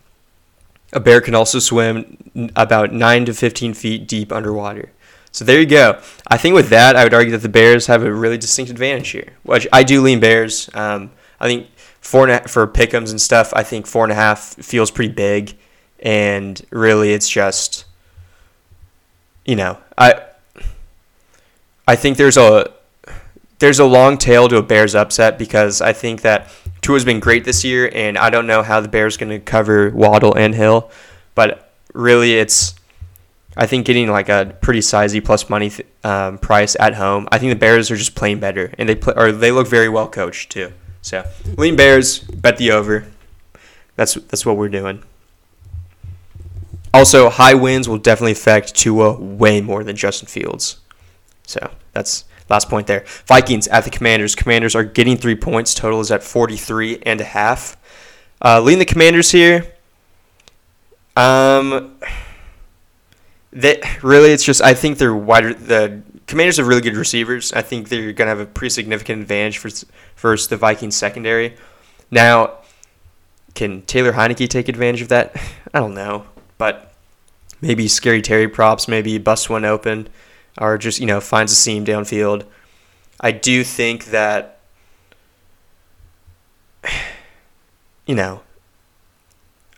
A 0.92 1.00
bear 1.00 1.20
can 1.20 1.34
also 1.34 1.58
swim 1.58 2.50
about 2.54 2.92
9 2.92 3.24
to 3.24 3.34
15 3.34 3.74
feet 3.74 4.06
deep 4.06 4.32
underwater. 4.32 4.92
So 5.32 5.44
there 5.44 5.60
you 5.60 5.66
go. 5.66 6.00
I 6.28 6.38
think 6.38 6.54
with 6.54 6.70
that, 6.70 6.96
I 6.96 7.04
would 7.04 7.12
argue 7.12 7.32
that 7.32 7.42
the 7.42 7.50
Bears 7.50 7.88
have 7.88 8.02
a 8.02 8.10
really 8.10 8.38
distinct 8.38 8.70
advantage 8.70 9.10
here. 9.10 9.34
Which 9.42 9.66
I 9.70 9.82
do 9.82 10.00
lean 10.00 10.18
Bears. 10.18 10.70
Um, 10.72 11.10
I 11.38 11.46
think 11.46 11.68
four 12.00 12.26
and 12.26 12.32
a 12.32 12.48
for 12.48 12.66
pickums 12.66 13.10
and 13.10 13.20
stuff. 13.20 13.52
I 13.54 13.62
think 13.62 13.86
four 13.86 14.04
and 14.04 14.12
a 14.12 14.14
half 14.14 14.54
feels 14.54 14.90
pretty 14.90 15.12
big, 15.12 15.54
and 16.06 16.64
really, 16.70 17.12
it's 17.12 17.28
just, 17.28 17.84
you 19.44 19.56
know, 19.56 19.76
I, 19.98 20.22
I 21.88 21.96
think 21.96 22.16
there's 22.16 22.36
a, 22.36 22.70
there's 23.58 23.80
a 23.80 23.84
long 23.84 24.16
tail 24.16 24.48
to 24.48 24.58
a 24.58 24.62
Bears 24.62 24.94
upset 24.94 25.36
because 25.36 25.82
I 25.82 25.92
think 25.92 26.22
that 26.22 26.48
Tua's 26.80 27.04
been 27.04 27.18
great 27.18 27.44
this 27.44 27.64
year, 27.64 27.90
and 27.92 28.16
I 28.16 28.30
don't 28.30 28.46
know 28.46 28.62
how 28.62 28.80
the 28.80 28.86
Bears 28.86 29.16
going 29.16 29.30
to 29.30 29.40
cover 29.40 29.90
Waddle 29.90 30.32
and 30.36 30.54
Hill, 30.54 30.92
but 31.34 31.72
really 31.92 32.34
it's 32.34 32.76
I 33.56 33.66
think 33.66 33.84
getting 33.84 34.08
like 34.08 34.28
a 34.28 34.56
pretty 34.60 34.80
sizey 34.80 35.24
plus 35.24 35.50
money 35.50 35.72
um, 36.04 36.38
price 36.38 36.76
at 36.78 36.94
home. 36.94 37.26
I 37.32 37.38
think 37.38 37.50
the 37.50 37.58
Bears 37.58 37.90
are 37.90 37.96
just 37.96 38.14
playing 38.14 38.38
better, 38.38 38.72
and 38.78 38.88
they 38.88 38.94
play 38.94 39.14
or 39.16 39.32
they 39.32 39.50
look 39.50 39.66
very 39.66 39.88
well 39.88 40.06
coached 40.06 40.52
too. 40.52 40.72
So 41.02 41.26
lean 41.56 41.74
Bears, 41.74 42.20
bet 42.20 42.58
the 42.58 42.70
over. 42.70 43.06
That's 43.96 44.14
that's 44.14 44.46
what 44.46 44.56
we're 44.56 44.68
doing. 44.68 45.02
Also, 46.96 47.28
high 47.28 47.52
winds 47.52 47.88
will 47.88 47.98
definitely 47.98 48.32
affect 48.32 48.74
Tua 48.74 49.20
way 49.20 49.60
more 49.60 49.84
than 49.84 49.96
Justin 49.96 50.28
Fields. 50.28 50.78
So 51.46 51.70
that's 51.92 52.24
last 52.48 52.70
point 52.70 52.86
there. 52.86 53.04
Vikings 53.26 53.68
at 53.68 53.84
the 53.84 53.90
Commanders. 53.90 54.34
Commanders 54.34 54.74
are 54.74 54.82
getting 54.82 55.18
three 55.18 55.34
points. 55.34 55.74
Total 55.74 56.00
is 56.00 56.10
at 56.10 56.22
43 56.22 57.02
and 57.02 57.20
a 57.20 57.24
half. 57.24 57.76
Uh, 58.42 58.60
leading 58.62 58.78
the 58.78 58.86
Commanders 58.86 59.30
here. 59.30 59.74
Um, 61.16 61.98
that 63.52 64.02
really, 64.02 64.30
it's 64.30 64.44
just 64.44 64.62
I 64.62 64.72
think 64.72 64.96
they're 64.96 65.14
wider. 65.14 65.52
The 65.52 66.02
Commanders 66.26 66.56
have 66.56 66.66
really 66.66 66.80
good 66.80 66.96
receivers. 66.96 67.52
I 67.52 67.62
think 67.62 67.90
they're 67.90 68.12
going 68.12 68.26
to 68.26 68.36
have 68.36 68.40
a 68.40 68.46
pretty 68.46 68.70
significant 68.70 69.22
advantage 69.22 69.58
for 69.58 69.70
versus 70.16 70.48
the 70.48 70.56
Vikings 70.56 70.96
secondary. 70.96 71.56
Now, 72.10 72.58
can 73.54 73.82
Taylor 73.82 74.12
Heinicke 74.12 74.48
take 74.48 74.68
advantage 74.68 75.02
of 75.02 75.08
that? 75.08 75.36
I 75.74 75.80
don't 75.80 75.94
know, 75.94 76.26
but 76.58 76.85
maybe 77.60 77.88
scary 77.88 78.22
Terry 78.22 78.48
props, 78.48 78.88
maybe 78.88 79.18
bust 79.18 79.50
one 79.50 79.64
open, 79.64 80.08
or 80.58 80.78
just 80.78 81.00
you 81.00 81.06
know 81.06 81.20
finds 81.20 81.52
a 81.52 81.56
seam 81.56 81.84
downfield. 81.84 82.44
I 83.20 83.32
do 83.32 83.64
think 83.64 84.06
that 84.06 84.60
you 88.06 88.14
know 88.14 88.42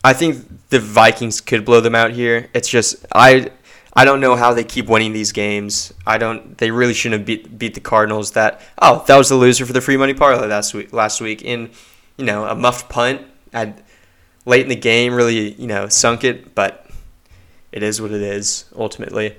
I 0.05 0.13
think 0.13 0.69
the 0.71 0.79
Vikings 0.79 1.41
could 1.41 1.65
blow 1.65 1.81
them 1.81 1.95
out 1.95 2.13
here. 2.13 2.49
It's 2.55 2.69
just 2.69 3.05
I 3.15 3.51
I 3.95 4.05
don't 4.05 4.21
know 4.21 4.37
how 4.37 4.55
they 4.55 4.65
keep 4.65 4.87
winning 4.87 5.13
these 5.13 5.33
games. 5.33 5.93
I 6.07 6.19
don't. 6.19 6.57
They 6.59 6.71
really 6.71 6.95
shouldn't 6.95 7.21
have 7.21 7.27
beat 7.27 7.59
beat 7.59 7.75
the 7.75 7.81
Cardinals. 7.81 8.33
That 8.33 8.61
oh 8.81 9.05
that 9.07 9.17
was 9.17 9.29
the 9.29 9.35
loser 9.35 9.67
for 9.67 9.73
the 9.73 9.81
free 9.81 9.97
money 9.97 10.15
parlay 10.15 10.47
last 10.47 10.73
week. 10.75 10.93
Last 10.93 11.21
week 11.21 11.43
in 11.43 11.71
you 12.17 12.25
know 12.25 12.47
a 12.47 12.55
muffed 12.55 12.89
punt 12.89 13.23
at 13.53 13.83
late 14.45 14.63
in 14.63 14.69
the 14.69 14.77
game 14.77 15.15
really 15.15 15.53
you 15.55 15.67
know 15.67 15.89
sunk 15.89 16.25
it, 16.25 16.55
but 16.55 16.88
it 17.73 17.83
is 17.83 18.01
what 18.01 18.11
it 18.11 18.23
is 18.23 18.65
ultimately. 18.77 19.37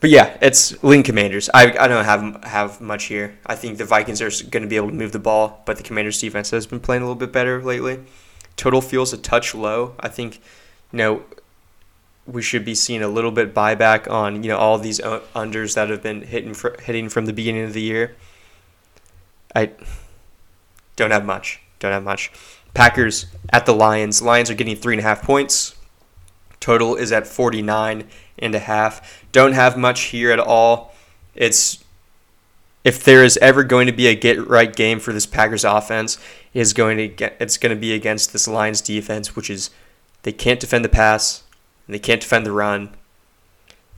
But 0.00 0.10
yeah, 0.10 0.36
it's 0.42 0.82
Link 0.82 1.06
Commanders. 1.06 1.48
I, 1.54 1.76
I 1.78 1.86
don't 1.86 2.04
have 2.04 2.42
have 2.44 2.80
much 2.80 3.04
here. 3.04 3.38
I 3.46 3.54
think 3.54 3.78
the 3.78 3.84
Vikings 3.84 4.20
are 4.20 4.30
going 4.50 4.64
to 4.64 4.68
be 4.68 4.74
able 4.74 4.88
to 4.88 4.94
move 4.94 5.12
the 5.12 5.20
ball, 5.20 5.62
but 5.64 5.76
the 5.76 5.84
Commanders 5.84 6.20
defense 6.20 6.50
has 6.50 6.66
been 6.66 6.80
playing 6.80 7.02
a 7.02 7.04
little 7.04 7.14
bit 7.14 7.32
better 7.32 7.62
lately. 7.62 8.00
Total 8.56 8.80
feels 8.80 9.12
a 9.12 9.16
touch 9.16 9.54
low. 9.54 9.94
I 10.00 10.08
think, 10.08 10.40
you 10.90 10.98
know, 10.98 11.22
we 12.26 12.42
should 12.42 12.64
be 12.64 12.74
seeing 12.74 13.02
a 13.02 13.08
little 13.08 13.30
bit 13.30 13.54
buyback 13.54 14.10
on 14.10 14.42
you 14.42 14.48
know 14.48 14.56
all 14.56 14.78
these 14.78 14.98
unders 15.00 15.74
that 15.74 15.88
have 15.88 16.02
been 16.02 16.22
hitting 16.22 16.54
fr- 16.54 16.80
hitting 16.82 17.08
from 17.08 17.26
the 17.26 17.32
beginning 17.32 17.64
of 17.64 17.72
the 17.72 17.82
year. 17.82 18.16
I 19.54 19.70
don't 20.96 21.10
have 21.10 21.24
much. 21.24 21.60
Don't 21.78 21.92
have 21.92 22.04
much. 22.04 22.32
Packers 22.74 23.26
at 23.50 23.66
the 23.66 23.74
Lions. 23.74 24.22
Lions 24.22 24.50
are 24.50 24.54
getting 24.54 24.76
three 24.76 24.94
and 24.94 25.00
a 25.00 25.02
half 25.02 25.22
points. 25.22 25.76
Total 26.62 26.94
is 26.94 27.10
at 27.10 27.26
49 27.26 28.04
and 28.38 28.54
a 28.54 28.58
half. 28.60 29.26
Don't 29.32 29.52
have 29.52 29.76
much 29.76 30.02
here 30.04 30.30
at 30.30 30.38
all. 30.38 30.94
It's 31.34 31.82
if 32.84 33.02
there 33.02 33.24
is 33.24 33.36
ever 33.38 33.64
going 33.64 33.86
to 33.86 33.92
be 33.92 34.06
a 34.06 34.14
get 34.14 34.48
right 34.48 34.74
game 34.74 35.00
for 35.00 35.12
this 35.12 35.26
Packers 35.26 35.64
offense, 35.64 36.18
is 36.54 36.72
going 36.72 36.98
to 36.98 37.08
get 37.08 37.36
it's 37.40 37.58
going 37.58 37.74
to 37.74 37.80
be 37.80 37.92
against 37.92 38.32
this 38.32 38.46
Lions 38.46 38.80
defense, 38.80 39.34
which 39.34 39.50
is 39.50 39.70
they 40.22 40.32
can't 40.32 40.60
defend 40.60 40.84
the 40.84 40.88
pass, 40.88 41.42
they 41.88 41.98
can't 41.98 42.20
defend 42.20 42.46
the 42.46 42.52
run. 42.52 42.90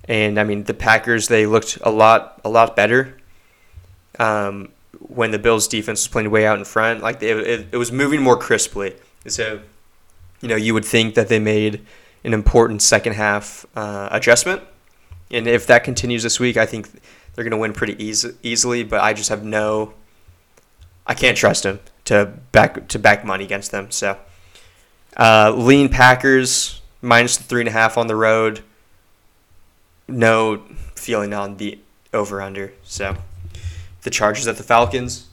And 0.09 0.41
I 0.41 0.45
mean 0.45 0.65
the 0.65 0.75
Packers 0.75 1.29
they 1.29 1.45
looked 1.45 1.79
a 1.83 1.91
lot 1.91 2.41
a 2.45 2.49
lot 2.49 2.75
better 2.75 3.19
um, 4.19 4.71
when 5.01 5.33
the 5.33 5.39
Bills 5.39 5.69
defense 5.69 6.01
was 6.01 6.09
playing 6.09 6.31
way 6.31 6.47
out 6.47 6.59
in 6.59 6.65
front. 6.65 7.03
Like 7.03 7.23
it, 7.23 7.37
it, 7.37 7.67
it 7.73 7.77
was 7.77 7.93
moving 7.93 8.23
more 8.23 8.39
crisply. 8.39 8.97
So 9.27 9.61
you 10.41 10.49
know 10.49 10.57
you 10.57 10.73
would 10.73 10.87
think 10.87 11.15
that 11.15 11.29
they 11.29 11.39
made 11.39 11.85
an 12.25 12.33
important 12.33 12.83
second 12.83 13.13
half 13.13 13.67
uh, 13.77 14.09
adjustment. 14.11 14.63
And 15.31 15.47
if 15.47 15.67
that 15.67 15.85
continues 15.85 16.23
this 16.23 16.41
week, 16.41 16.57
I 16.57 16.67
think 16.67 16.89
they're 17.35 17.45
going 17.45 17.53
to 17.53 17.59
win 17.59 17.73
pretty 17.73 18.03
easy, 18.03 18.35
easily. 18.43 18.83
But 18.83 19.03
I 19.03 19.13
just 19.13 19.29
have 19.29 19.45
no, 19.45 19.95
I 21.07 21.15
can't 21.15 21.37
trust 21.37 21.65
them 21.65 21.81
to 22.07 22.33
back 22.53 22.89
to 22.89 22.99
back 22.99 23.25
money 23.25 23.45
against 23.45 23.71
them. 23.71 23.91
So, 23.91 24.19
uh, 25.17 25.53
lean 25.57 25.89
Packers 25.89 26.81
minus 27.03 27.37
the 27.37 27.45
three 27.45 27.61
and 27.61 27.69
a 27.69 27.73
half 27.73 27.99
on 27.99 28.07
the 28.07 28.17
road. 28.17 28.63
No 30.07 30.63
feeling 30.95 31.33
on 31.33 31.57
the 31.57 31.79
over 32.13 32.41
under. 32.41 32.73
So, 32.83 33.17
the 34.03 34.11
Chargers 34.11 34.47
at 34.47 34.57
the 34.57 34.63
Falcons. 34.63 35.29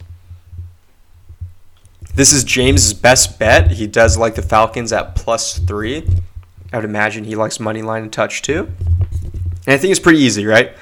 This 2.14 2.34
is 2.34 2.44
James's 2.44 2.94
best 2.94 3.40
bet. 3.40 3.72
He 3.72 3.88
does 3.88 4.18
like 4.18 4.36
the 4.36 4.42
Falcons 4.42 4.92
at 4.92 5.16
plus 5.16 5.60
three. 5.60 6.06
I 6.72 6.78
would 6.78 6.86
imagine 6.86 7.26
he 7.26 7.36
likes 7.36 7.60
money 7.60 7.82
line 7.82 8.04
and 8.04 8.14
touch 8.14 8.42
too. 8.42 8.70
And 9.66 9.76
I 9.76 9.78
think 9.78 9.92
it's 9.92 10.00
pretty 10.00 10.20
easy, 10.20 10.46
right? 10.46 10.76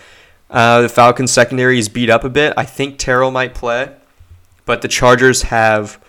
Uh, 0.49 0.81
the 0.81 0.89
Falcons 0.89 1.31
secondary 1.31 1.79
is 1.79 1.89
beat 1.89 2.09
up 2.09 2.23
a 2.23 2.29
bit. 2.29 2.53
I 2.57 2.65
think 2.65 2.97
Terrell 2.97 3.31
might 3.31 3.53
play, 3.53 3.95
but 4.65 4.81
the 4.81 4.87
Chargers 4.87 5.43
have, 5.43 5.99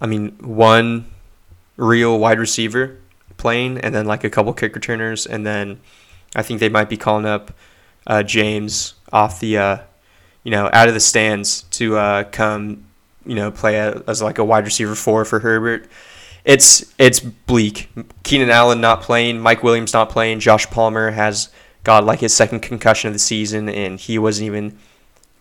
I 0.00 0.06
mean, 0.06 0.36
one 0.40 1.06
real 1.76 2.18
wide 2.18 2.38
receiver 2.38 2.98
playing, 3.36 3.78
and 3.78 3.94
then 3.94 4.06
like 4.06 4.24
a 4.24 4.30
couple 4.30 4.52
kick 4.52 4.74
returners, 4.74 5.26
and 5.26 5.44
then 5.44 5.80
I 6.34 6.42
think 6.42 6.60
they 6.60 6.68
might 6.68 6.88
be 6.88 6.96
calling 6.96 7.26
up 7.26 7.52
uh, 8.06 8.22
James 8.22 8.94
off 9.12 9.40
the, 9.40 9.58
uh, 9.58 9.78
you 10.44 10.50
know, 10.50 10.70
out 10.72 10.88
of 10.88 10.94
the 10.94 11.00
stands 11.00 11.62
to 11.62 11.96
uh, 11.96 12.24
come, 12.24 12.84
you 13.24 13.34
know, 13.34 13.50
play 13.50 13.78
as 13.78 14.22
like 14.22 14.38
a 14.38 14.44
wide 14.44 14.64
receiver 14.64 14.94
four 14.94 15.24
for 15.24 15.40
Herbert 15.40 15.88
it's 16.46 16.94
it's 16.96 17.18
bleak. 17.18 17.90
Keenan 18.22 18.50
Allen 18.50 18.80
not 18.80 19.02
playing, 19.02 19.40
Mike 19.40 19.62
Williams 19.64 19.92
not 19.92 20.08
playing, 20.08 20.38
Josh 20.38 20.64
Palmer 20.70 21.10
has 21.10 21.50
got 21.82 22.04
like 22.04 22.20
his 22.20 22.32
second 22.32 22.60
concussion 22.60 23.08
of 23.08 23.12
the 23.12 23.18
season, 23.18 23.68
and 23.68 23.98
he 23.98 24.16
wasn't 24.16 24.46
even 24.46 24.78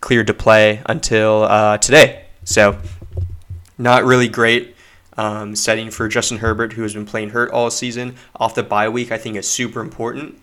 cleared 0.01 0.27
to 0.27 0.33
play 0.33 0.81
until 0.88 1.43
uh, 1.43 1.77
today. 1.77 2.25
So 2.43 2.79
not 3.77 4.03
really 4.03 4.27
great 4.27 4.75
um, 5.15 5.55
setting 5.55 5.91
for 5.91 6.07
Justin 6.07 6.39
Herbert, 6.39 6.74
who 6.74 6.81
has 6.81 6.95
been 6.95 7.05
playing 7.05 7.29
hurt 7.29 7.51
all 7.51 7.69
season. 7.69 8.15
Off 8.38 8.55
the 8.55 8.63
bye 8.63 8.89
week, 8.89 9.12
I 9.12 9.19
think 9.19 9.35
is 9.35 9.47
super 9.47 9.81
important. 9.81 10.41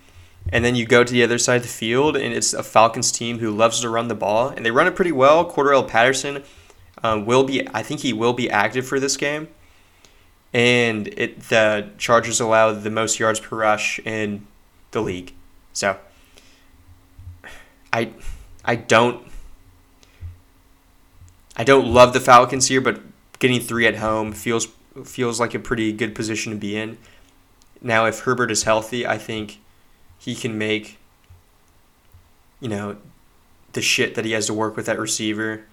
And 0.52 0.64
then 0.64 0.76
you 0.76 0.87
go 0.87 1.02
to 1.02 1.12
the 1.12 1.25
other 1.25 1.38
side 1.38 1.57
of 1.57 1.62
the 1.62 1.69
field, 1.69 2.16
and 2.16 2.33
it's 2.33 2.52
a 2.52 2.62
Falcons 2.62 3.11
team 3.11 3.40
who 3.40 3.50
loves 3.50 3.81
to 3.81 3.88
run 3.88 4.07
the 4.09 4.14
ball, 4.14 4.49
and 4.49 4.64
they 4.64 4.71
run 4.71 4.87
it 4.87 4.95
pretty 4.95 5.12
well. 5.12 5.49
Cordarrelle 5.49 5.87
Patterson 5.87 6.42
uh, 7.02 7.21
will 7.25 7.45
be, 7.45 7.69
I 7.75 7.83
think 7.83 8.00
he 8.00 8.12
will 8.12 8.33
be 8.33 8.50
active 8.50 8.87
for 8.87 9.00
this 9.00 9.16
game 9.16 9.49
and 10.52 11.09
it 11.09 11.49
the 11.49 11.90
Chargers 11.99 12.40
allow 12.40 12.73
the 12.73 12.90
most 12.90 13.18
yards 13.18 13.40
per 13.40 13.56
rush 13.56 13.99
in 14.00 14.47
the 14.90 15.00
league. 15.00 15.32
So 15.73 15.99
I 17.92 18.12
I 18.64 18.76
don't 18.76 19.26
I 21.56 21.64
don't 21.64 21.87
love 21.87 22.12
the 22.12 22.21
Falcons 22.21 22.68
here, 22.68 22.80
but 22.80 23.00
getting 23.38 23.61
three 23.61 23.87
at 23.87 23.97
home 23.97 24.32
feels 24.32 24.68
feels 25.04 25.40
like 25.40 25.54
a 25.54 25.59
pretty 25.59 25.92
good 25.92 26.14
position 26.14 26.52
to 26.52 26.59
be 26.59 26.76
in. 26.76 26.99
Now, 27.80 28.06
if 28.06 28.21
Herbert 28.21 28.50
is 28.50 28.62
healthy, 28.62 29.06
I 29.06 29.18
think 29.18 29.61
he 30.18 30.35
can 30.35 30.56
make 30.56 30.99
you 32.61 32.68
know 32.68 32.97
the 33.73 33.82
shit 33.82 34.14
that 34.14 34.25
he 34.25 34.32
has 34.32 34.47
to 34.47 34.54
work 34.54 34.76
with 34.76 34.87
that 34.87 34.99
receiver 34.99 35.64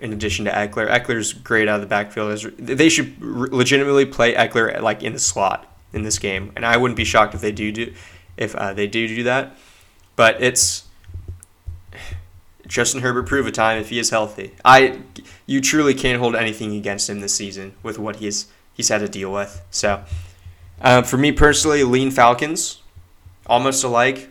in 0.00 0.12
addition 0.12 0.44
to 0.46 0.50
Ekeler. 0.50 0.90
Ekeler's 0.90 1.32
great 1.32 1.68
out 1.68 1.76
of 1.76 1.80
the 1.82 1.86
backfield. 1.86 2.38
They 2.58 2.88
should 2.88 3.20
legitimately 3.20 4.06
play 4.06 4.34
Ekeler 4.34 4.80
like 4.80 5.02
in 5.02 5.12
the 5.12 5.18
slot 5.18 5.66
in 5.92 6.02
this 6.02 6.18
game, 6.18 6.52
and 6.56 6.64
I 6.64 6.76
wouldn't 6.76 6.96
be 6.96 7.04
shocked 7.04 7.34
if 7.34 7.40
they 7.40 7.52
do 7.52 7.72
do 7.72 7.94
if 8.36 8.54
uh, 8.54 8.72
they 8.72 8.86
do 8.86 9.06
do 9.06 9.22
that. 9.24 9.56
But 10.16 10.42
it's 10.42 10.84
Justin 12.66 13.02
Herbert 13.02 13.26
prove 13.26 13.46
a 13.46 13.50
time 13.50 13.78
if 13.78 13.88
he 13.90 13.98
is 13.98 14.10
healthy. 14.10 14.54
I 14.64 15.00
you 15.46 15.60
truly 15.60 15.94
can't 15.94 16.18
hold 16.18 16.36
anything 16.36 16.74
against 16.74 17.10
him 17.10 17.20
this 17.20 17.34
season 17.34 17.74
with 17.82 17.98
what 17.98 18.16
he's 18.16 18.46
he's 18.72 18.88
had 18.88 18.98
to 18.98 19.08
deal 19.08 19.32
with. 19.32 19.62
So 19.70 20.04
uh, 20.80 21.02
for 21.02 21.16
me 21.16 21.32
personally, 21.32 21.84
lean 21.84 22.10
Falcons, 22.10 22.80
almost 23.46 23.84
alike. 23.84 24.28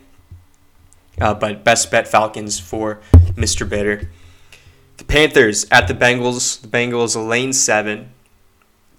Uh, 1.20 1.34
but 1.34 1.64
best 1.64 1.90
bet 1.90 2.08
Falcons 2.08 2.58
for 2.58 3.00
Mr. 3.36 3.68
Bitter. 3.68 4.08
The 5.10 5.16
Panthers 5.16 5.66
at 5.72 5.88
the 5.88 5.94
Bengals. 5.94 6.60
The 6.60 6.68
Bengals 6.68 7.16
lane 7.16 7.52
seven. 7.52 8.12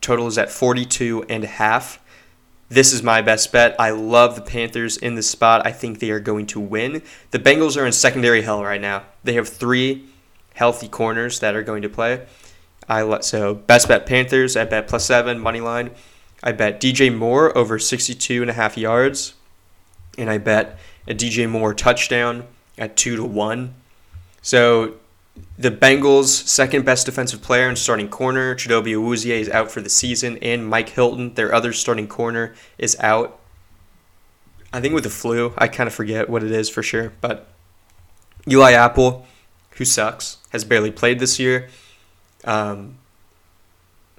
Total 0.01 0.27
is 0.27 0.37
at 0.37 0.51
42 0.51 1.23
and 1.29 1.45
a 1.45 1.47
half. 1.47 2.03
This 2.67 2.91
is 2.91 3.01
my 3.01 3.21
best 3.21 3.53
bet. 3.53 3.77
I 3.79 3.91
love 3.91 4.35
the 4.35 4.41
Panthers 4.41 4.97
in 4.97 5.15
this 5.15 5.29
spot. 5.29 5.65
I 5.65 5.71
think 5.71 5.99
they 5.99 6.11
are 6.11 6.19
going 6.19 6.47
to 6.47 6.59
win. 6.59 7.01
The 7.29 7.39
Bengals 7.39 7.81
are 7.81 7.85
in 7.85 7.93
secondary 7.93 8.41
hell 8.41 8.61
right 8.61 8.81
now. 8.81 9.03
They 9.23 9.35
have 9.35 9.47
three 9.47 10.05
healthy 10.53 10.89
corners 10.89 11.39
that 11.39 11.55
are 11.55 11.63
going 11.63 11.81
to 11.83 11.89
play. 11.89 12.25
I 12.89 13.03
let 13.03 13.23
so 13.23 13.53
best 13.53 13.87
bet 13.87 14.05
Panthers 14.05 14.57
at 14.57 14.69
bet 14.69 14.89
plus 14.89 15.05
seven 15.05 15.39
money 15.39 15.61
line. 15.61 15.91
I 16.43 16.51
bet 16.51 16.81
DJ 16.81 17.15
Moore 17.15 17.57
over 17.57 17.79
62 17.79 18.41
and 18.41 18.51
a 18.51 18.53
half 18.55 18.77
yards, 18.77 19.35
and 20.17 20.29
I 20.29 20.39
bet 20.39 20.77
a 21.07 21.13
DJ 21.13 21.49
Moore 21.49 21.73
touchdown 21.73 22.47
at 22.77 22.97
2 22.97 23.15
to 23.15 23.23
1. 23.23 23.75
So 24.41 24.95
the 25.57 25.71
Bengals' 25.71 26.47
second 26.47 26.85
best 26.85 27.05
defensive 27.05 27.41
player 27.41 27.67
and 27.67 27.77
starting 27.77 28.09
corner, 28.09 28.55
Chidobe 28.55 28.95
Awuzie, 28.95 29.29
is 29.29 29.49
out 29.49 29.71
for 29.71 29.81
the 29.81 29.89
season, 29.89 30.37
and 30.41 30.67
Mike 30.67 30.89
Hilton, 30.89 31.35
their 31.35 31.53
other 31.53 31.71
starting 31.71 32.07
corner, 32.07 32.55
is 32.77 32.97
out. 32.99 33.39
I 34.73 34.81
think 34.81 34.93
with 34.93 35.03
the 35.03 35.09
flu. 35.09 35.53
I 35.57 35.67
kind 35.67 35.87
of 35.87 35.93
forget 35.93 36.29
what 36.29 36.43
it 36.43 36.51
is 36.51 36.69
for 36.69 36.81
sure. 36.81 37.13
But 37.21 37.47
Eli 38.47 38.71
Apple, 38.71 39.25
who 39.71 39.85
sucks, 39.85 40.37
has 40.49 40.63
barely 40.63 40.91
played 40.91 41.19
this 41.19 41.39
year. 41.39 41.69
Um, 42.43 42.97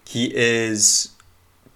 he 0.07 0.33
is 0.35 1.11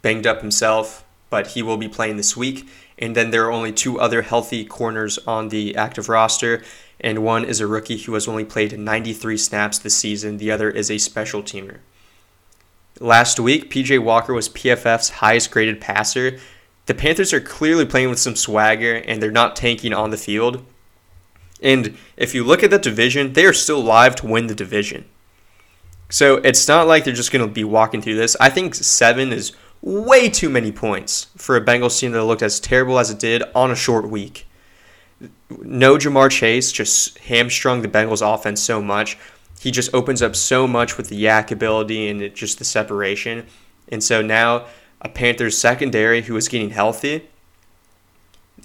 banged 0.02 0.26
up 0.26 0.40
himself, 0.40 1.05
but 1.31 1.49
he 1.49 1.62
will 1.62 1.76
be 1.76 1.88
playing 1.88 2.19
this 2.19 2.37
week. 2.37 2.69
And 2.99 3.16
then 3.16 3.31
there 3.31 3.47
are 3.47 3.52
only 3.52 3.73
two 3.73 3.99
other 3.99 4.23
healthy 4.23 4.64
corners 4.64 5.19
on 5.26 5.49
the 5.49 5.76
active 5.76 6.09
roster, 6.09 6.62
and 7.00 7.25
one 7.25 7.45
is 7.45 7.61
a 7.61 7.67
rookie 7.67 7.99
who 7.99 8.15
has 8.15 8.26
only 8.26 8.45
played 8.45 8.79
93 8.79 9.37
snaps 9.37 9.79
this 9.79 9.97
season. 9.97 10.38
The 10.38 10.50
other 10.50 10.71
is 10.71 10.91
a 10.91 10.99
special 10.99 11.43
teamer. 11.43 11.79
Last 12.99 13.38
week, 13.38 13.71
PJ 13.71 14.03
Walker 14.03 14.33
was 14.33 14.49
PFF's 14.49 15.11
highest 15.11 15.50
graded 15.50 15.81
passer. 15.81 16.38
The 16.87 16.95
Panthers 16.95 17.33
are 17.33 17.41
clearly 17.41 17.85
playing 17.85 18.09
with 18.09 18.19
some 18.19 18.37
swagger 18.37 18.95
and 18.95 19.23
they're 19.23 19.31
not 19.31 19.57
tanking 19.57 19.93
on 19.93 20.11
the 20.11 20.17
field. 20.17 20.65
And 21.61 21.97
if 22.17 22.35
you 22.35 22.45
look 22.45 22.62
at 22.62 22.71
the 22.71 22.79
division, 22.79 23.35
they 23.35 23.45
are 23.45 23.53
still 23.53 23.83
live 23.83 24.17
to 24.17 24.26
win 24.26 24.47
the 24.47 24.55
division. 24.55 25.05
So 26.09 26.37
it's 26.37 26.69
not 26.69 26.87
like 26.87 27.05
they're 27.05 27.12
just 27.12 27.33
going 27.33 27.47
to 27.47 27.53
be 27.53 27.65
walking 27.65 28.00
through 28.00 28.17
this. 28.17 28.37
I 28.41 28.49
think 28.49 28.75
seven 28.75 29.33
is 29.33 29.53
way 29.83 30.29
too 30.29 30.49
many 30.49 30.73
points 30.73 31.26
for 31.37 31.57
a 31.57 31.65
Bengals 31.65 31.99
team 31.99 32.12
that 32.12 32.25
looked 32.25 32.43
as 32.43 32.61
terrible 32.61 32.99
as 32.99 33.11
it 33.11 33.19
did 33.19 33.43
on 33.55 33.71
a 33.71 33.76
short 33.76 34.09
week. 34.09 34.47
No 35.50 35.96
Ja'Marr 35.96 36.30
Chase 36.30 36.73
just 36.73 37.18
hamstrung 37.18 37.82
the 37.82 37.88
Bengals 37.88 38.23
offense 38.23 38.62
so 38.62 38.82
much. 38.82 39.16
He 39.58 39.70
just 39.70 39.94
opens 39.94 40.20
up 40.23 40.37
so 40.37 40.66
much 40.66 40.96
with 40.96 41.08
the 41.08 41.25
YAC 41.25 41.50
ability 41.50 42.08
and 42.08 42.20
it, 42.20 42.35
just 42.35 42.58
the 42.58 42.64
separation. 42.64 43.46
And 43.88 44.02
so 44.02 44.20
now 44.20 44.66
a 45.00 45.08
Panthers 45.08 45.56
secondary 45.56 46.23
who 46.23 46.37
is 46.37 46.49
getting 46.49 46.70
healthy. 46.70 47.28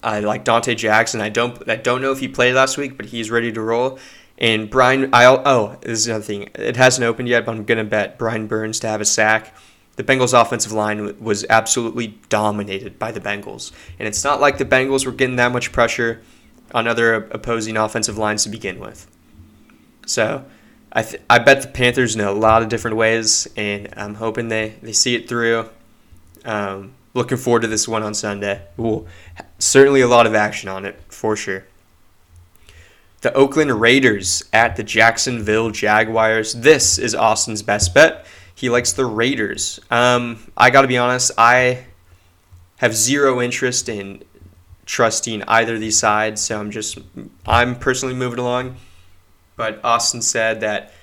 I 0.04 0.20
like 0.20 0.44
Donte 0.44 0.76
Jackson. 0.76 1.22
I 1.22 1.30
don't 1.30 1.70
I 1.70 1.76
don't 1.76 2.02
know 2.02 2.12
if 2.12 2.20
he 2.20 2.28
played 2.28 2.56
last 2.56 2.78
week, 2.78 2.98
but 2.98 3.08
he's 3.08 3.32
ready 3.32 3.52
to 3.52 3.62
roll. 3.62 4.00
And 4.38 4.70
Brian, 4.70 5.14
I 5.14 5.26
oh, 5.26 5.78
this 5.82 6.00
is 6.00 6.08
another 6.08 6.24
thing. 6.24 6.50
It 6.56 6.76
hasn't 6.76 7.06
opened 7.06 7.30
yet, 7.30 7.46
but 7.46 7.56
I'm 7.56 7.64
gonna 7.64 7.84
bet 7.84 8.18
Brian 8.18 8.48
Burns 8.48 8.80
to 8.82 8.88
have 8.88 9.02
a 9.02 9.06
sack 9.06 9.54
the 9.96 10.04
Bengals' 10.04 10.40
offensive 10.40 10.72
line 10.72 11.20
was 11.20 11.46
absolutely 11.50 12.20
dominated 12.30 12.98
by 12.98 13.12
the 13.12 13.20
Bengals. 13.20 13.72
And 14.00 14.08
it's 14.08 14.24
not 14.24 14.40
like 14.40 14.58
the 14.58 14.66
Bengals 14.66 15.06
were 15.06 15.12
getting 15.12 15.36
that 15.36 15.52
much 15.52 15.72
pressure 15.72 16.22
on 16.74 16.88
other 16.88 17.14
opposing 17.14 17.78
offensive 17.78 18.18
lines 18.18 18.44
to 18.44 18.50
begin 18.50 18.80
with. 18.80 19.08
So 20.06 20.46
I, 20.92 21.04
th- 21.04 21.22
I 21.30 21.40
bet 21.40 21.62
the 21.62 21.68
Panthers 21.68 22.16
in 22.16 22.22
a 22.22 22.32
lot 22.32 22.62
of 22.62 22.70
different 22.70 22.98
ways, 22.98 23.48
and 23.56 23.94
I'm 23.96 24.16
hoping 24.16 24.50
they, 24.50 24.76
they 24.82 24.94
see 24.94 25.16
it 25.16 25.30
through. 25.30 25.70
Um, 26.44 26.94
looking 27.14 27.38
forward 27.38 27.62
to 27.62 27.68
this 27.68 27.88
one 27.88 28.04
on 28.04 28.14
Sunday. 28.14 28.62
Ooh, 28.80 29.08
certainly 29.60 30.02
a 30.02 30.08
lot 30.08 30.26
of 30.26 30.36
action 30.36 30.70
on 30.70 30.86
it, 30.86 31.00
for 31.10 31.36
sure. 31.36 31.66
The 33.22 33.34
Oakland 33.34 33.80
Raiders 33.80 34.44
at 34.52 34.76
the 34.76 34.84
Jacksonville 34.84 35.70
Jaguars. 35.70 36.54
This 36.54 36.98
is 36.98 37.14
Austin's 37.14 37.62
best 37.62 37.94
bet. 37.94 38.26
He 38.56 38.70
likes 38.70 38.94
the 38.94 39.06
Raiders. 39.06 39.80
Um, 39.90 40.52
I 40.58 40.72
got 40.72 40.82
to 40.82 40.88
be 40.88 40.98
honest, 40.98 41.32
I 41.38 41.86
have 42.78 42.96
zero 42.96 43.40
interest 43.40 43.88
in 43.90 44.24
trusting 44.86 45.44
either 45.44 45.76
of 45.76 45.80
these 45.80 45.98
sides, 45.98 46.42
so 46.42 46.60
I'm 46.60 46.72
just 46.72 46.98
I'm 47.46 47.76
personally 47.78 48.16
moving 48.16 48.40
along. 48.40 48.78
But 49.56 49.80
Austin 49.84 50.22
said 50.22 50.62
that 50.62 50.94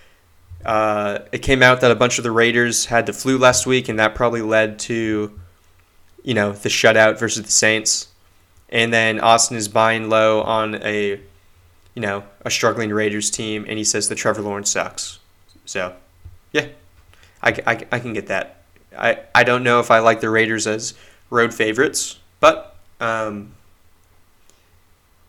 uh, 0.65 1.21
it 1.33 1.39
came 1.39 1.63
out 1.63 1.81
that 1.81 1.91
a 1.91 1.95
bunch 1.95 2.19
of 2.19 2.25
the 2.25 2.31
Raiders 2.31 2.87
had 2.87 3.07
the 3.07 3.13
flu 3.13 3.39
last 3.39 3.67
week, 3.67 3.89
and 3.89 3.99
that 3.99 4.15
probably 4.15 4.43
led 4.43 4.79
to 4.81 5.39
you 6.23 6.35
know 6.35 6.53
the 6.53 6.69
shutout 6.69 7.19
versus 7.19 7.45
the 7.45 7.51
Saints. 7.51 8.09
And 8.71 8.93
then 8.93 9.21
Austin 9.21 9.57
is 9.57 9.69
buying 9.69 10.11
low 10.11 10.43
on 10.43 10.77
a 10.77 11.21
you 11.95 12.03
know 12.03 12.25
a 12.43 12.51
struggling 12.51 12.91
Raiders 12.91 13.31
team, 13.31 13.65
and 13.69 13.79
he 13.79 13.85
says 13.85 14.09
that 14.09 14.17
Trevor 14.17 14.43
Lawrence 14.43 14.71
sucks. 14.71 15.19
So 15.65 15.95
yeah. 16.53 16.67
I, 17.43 17.51
I, 17.67 17.87
I 17.93 17.99
can 17.99 18.13
get 18.13 18.29
that. 18.29 18.63
I, 18.97 19.21
I 19.35 19.45
don't 19.45 19.63
know 19.63 19.81
if 19.81 19.91
I 19.91 20.01
like 20.01 20.21
the 20.21 20.31
Raiders 20.31 20.67
as 20.67 20.95
road 21.31 21.55
favorites, 21.55 22.19
but 22.41 22.77
um, 23.01 23.55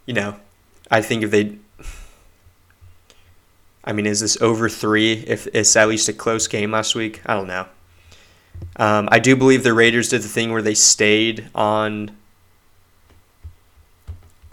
you 0.10 0.16
know, 0.16 0.36
I 0.90 1.04
think 1.04 1.22
if 1.22 1.30
they, 1.30 1.56
I 3.84 3.94
mean, 3.94 4.08
is 4.08 4.22
this 4.22 4.42
over 4.42 4.68
three? 4.68 5.14
If 5.14 5.46
it's 5.54 5.76
at 5.76 5.88
least 5.88 6.10
a 6.10 6.14
close 6.14 6.48
game 6.48 6.72
last 6.72 6.96
week, 6.96 7.22
I 7.28 7.36
don't 7.36 7.46
know. 7.46 7.68
Um, 8.78 9.08
I 9.12 9.20
do 9.20 9.36
believe 9.36 9.62
the 9.62 9.72
Raiders 9.72 10.10
did 10.10 10.24
the 10.24 10.28
thing 10.28 10.52
where 10.52 10.64
they 10.64 10.74
stayed 10.74 11.48
on 11.54 12.18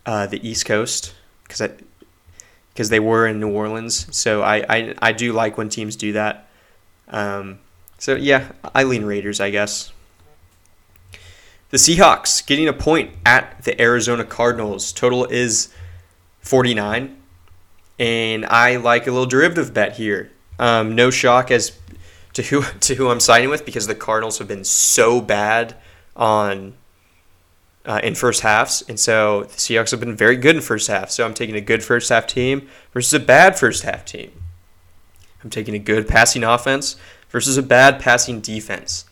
uh, 0.05 0.27
the 0.27 0.47
East 0.47 0.67
Coast 0.67 1.15
because 1.45 1.67
because 2.75 2.91
they 2.91 3.01
were 3.01 3.27
in 3.27 3.41
New 3.41 3.51
Orleans. 3.51 4.15
So 4.15 4.43
I, 4.43 4.57
I 4.69 4.95
I 5.01 5.13
do 5.13 5.33
like 5.33 5.57
when 5.57 5.71
teams 5.71 5.97
do 5.97 6.13
that. 6.13 6.51
Um, 7.09 7.61
so 7.97 8.15
yeah, 8.15 8.53
I 8.75 8.83
lean 8.83 9.07
Raiders, 9.07 9.41
I 9.41 9.49
guess. 9.49 9.91
The 11.71 11.79
Seahawks 11.79 12.47
getting 12.47 12.69
a 12.69 12.73
point 12.73 13.11
at 13.25 13.65
the 13.65 13.81
Arizona 13.81 14.25
Cardinals. 14.25 14.93
Total 14.93 15.25
is 15.25 15.73
49. 16.41 17.17
And 17.99 18.47
I 18.47 18.77
like 18.77 19.07
a 19.07 19.11
little 19.11 19.27
derivative 19.27 19.75
bet 19.75 19.97
here. 19.97 20.31
Um, 20.59 20.95
no 20.95 21.11
shock 21.11 21.51
as 21.51 21.77
to 22.35 22.43
who 22.43 22.63
to 22.81 22.95
who 22.95 23.11
I'm 23.11 23.21
siding 23.21 23.51
with 23.51 23.65
because 23.65 23.87
the 23.87 23.95
Cardinals 23.95 24.39
have 24.39 24.49
been 24.49 24.65
so 24.65 25.21
bad 25.21 25.75
on 26.15 26.75
uh, 27.85 28.01
in 28.03 28.15
first 28.15 28.41
halves, 28.41 28.83
and 28.89 28.99
so 28.99 29.45
the 29.45 29.57
Seahawks 29.57 29.93
have 29.93 30.01
been 30.01 30.17
very 30.17 30.37
good 30.37 30.57
in 30.57 30.63
first 30.63 30.89
half. 30.89 31.11
So 31.11 31.25
I'm 31.25 31.35
taking 31.35 31.55
a 31.55 31.61
good 31.61 31.85
first 31.85 32.09
half 32.09 32.27
team 32.27 32.69
versus 32.93 33.15
a 33.15 33.21
bad 33.21 33.59
first 33.59 33.85
half 33.85 34.05
team. 34.05 34.33
I'm 35.45 35.51
taking 35.51 35.75
a 35.75 35.79
good 35.79 36.09
passing 36.09 36.43
offense 36.43 36.97
versus 37.31 37.57
a 37.57 37.63
bad 37.63 38.01
passing 38.01 38.41
defense. 38.41 39.05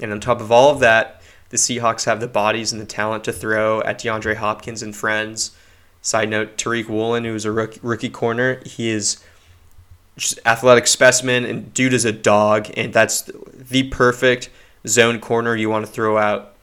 And 0.00 0.12
on 0.12 0.20
top 0.20 0.40
of 0.40 0.50
all 0.50 0.70
of 0.70 0.80
that, 0.80 1.17
the 1.50 1.56
Seahawks 1.56 2.04
have 2.04 2.20
the 2.20 2.28
bodies 2.28 2.72
and 2.72 2.80
the 2.80 2.86
talent 2.86 3.24
to 3.24 3.32
throw 3.32 3.80
at 3.82 3.98
DeAndre 3.98 4.36
Hopkins 4.36 4.82
and 4.82 4.94
friends. 4.94 5.52
Side 6.02 6.28
note, 6.28 6.56
Tariq 6.56 6.88
Woolen, 6.88 7.24
who's 7.24 7.44
a 7.44 7.52
rookie, 7.52 7.80
rookie 7.82 8.10
corner, 8.10 8.60
he 8.64 8.90
is 8.90 9.22
just 10.16 10.38
athletic 10.44 10.86
specimen, 10.86 11.44
and 11.44 11.72
dude 11.72 11.92
is 11.92 12.04
a 12.04 12.12
dog, 12.12 12.70
and 12.76 12.92
that's 12.92 13.22
the 13.22 13.84
perfect 13.84 14.50
zone 14.86 15.20
corner 15.20 15.56
you 15.56 15.70
want 15.70 15.86
to 15.86 15.90
throw 15.90 16.18
out 16.18 16.54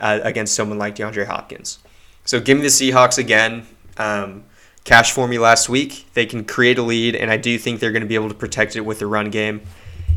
uh, 0.00 0.20
against 0.22 0.54
someone 0.54 0.78
like 0.78 0.96
DeAndre 0.96 1.26
Hopkins. 1.26 1.78
So 2.24 2.40
give 2.40 2.56
me 2.56 2.62
the 2.62 2.68
Seahawks 2.68 3.18
again. 3.18 3.66
Um, 3.96 4.44
cash 4.84 5.12
for 5.12 5.28
me 5.28 5.38
last 5.38 5.68
week. 5.68 6.06
They 6.14 6.26
can 6.26 6.44
create 6.44 6.78
a 6.78 6.82
lead, 6.82 7.14
and 7.14 7.30
I 7.30 7.36
do 7.36 7.58
think 7.58 7.80
they're 7.80 7.92
going 7.92 8.02
to 8.02 8.08
be 8.08 8.14
able 8.14 8.28
to 8.28 8.34
protect 8.34 8.76
it 8.76 8.80
with 8.80 8.98
the 8.98 9.06
run 9.06 9.30
game. 9.30 9.62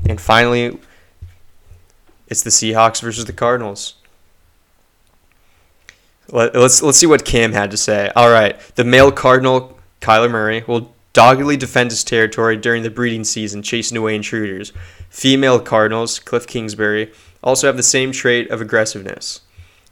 And 0.07 0.19
finally, 0.19 0.79
it's 2.27 2.43
the 2.43 2.49
Seahawks 2.49 3.01
versus 3.01 3.25
the 3.25 3.33
Cardinals. 3.33 3.95
Let, 6.29 6.55
us 6.55 6.81
let's 6.81 6.97
see 6.97 7.05
what 7.05 7.25
Cam 7.25 7.53
had 7.53 7.71
to 7.71 7.77
say. 7.77 8.11
All 8.15 8.29
right, 8.29 8.59
the 8.75 8.83
male 8.83 9.11
Cardinal 9.11 9.79
Kyler 10.01 10.29
Murray 10.29 10.63
will 10.67 10.93
doggedly 11.13 11.57
defend 11.57 11.91
his 11.91 12.03
territory 12.03 12.57
during 12.57 12.83
the 12.83 12.89
breeding 12.89 13.23
season, 13.23 13.63
chasing 13.63 13.97
away 13.97 14.15
intruders. 14.15 14.73
Female 15.09 15.59
Cardinals, 15.59 16.19
Cliff 16.19 16.45
Kingsbury, 16.45 17.11
also 17.43 17.67
have 17.67 17.77
the 17.77 17.83
same 17.83 18.11
trait 18.11 18.49
of 18.51 18.61
aggressiveness. 18.61 19.41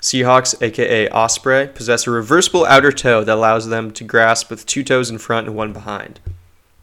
Seahawks, 0.02 0.62
aka 0.62 1.10
Osprey, 1.10 1.68
possess 1.68 2.06
a 2.06 2.12
reversible 2.12 2.66
outer 2.66 2.92
toe 2.92 3.24
that 3.24 3.34
allows 3.34 3.70
them 3.70 3.92
to 3.92 4.04
grasp 4.04 4.50
with 4.50 4.66
two 4.66 4.84
toes 4.84 5.10
in 5.10 5.18
front 5.18 5.48
and 5.48 5.56
one 5.56 5.74
behind. 5.74 6.20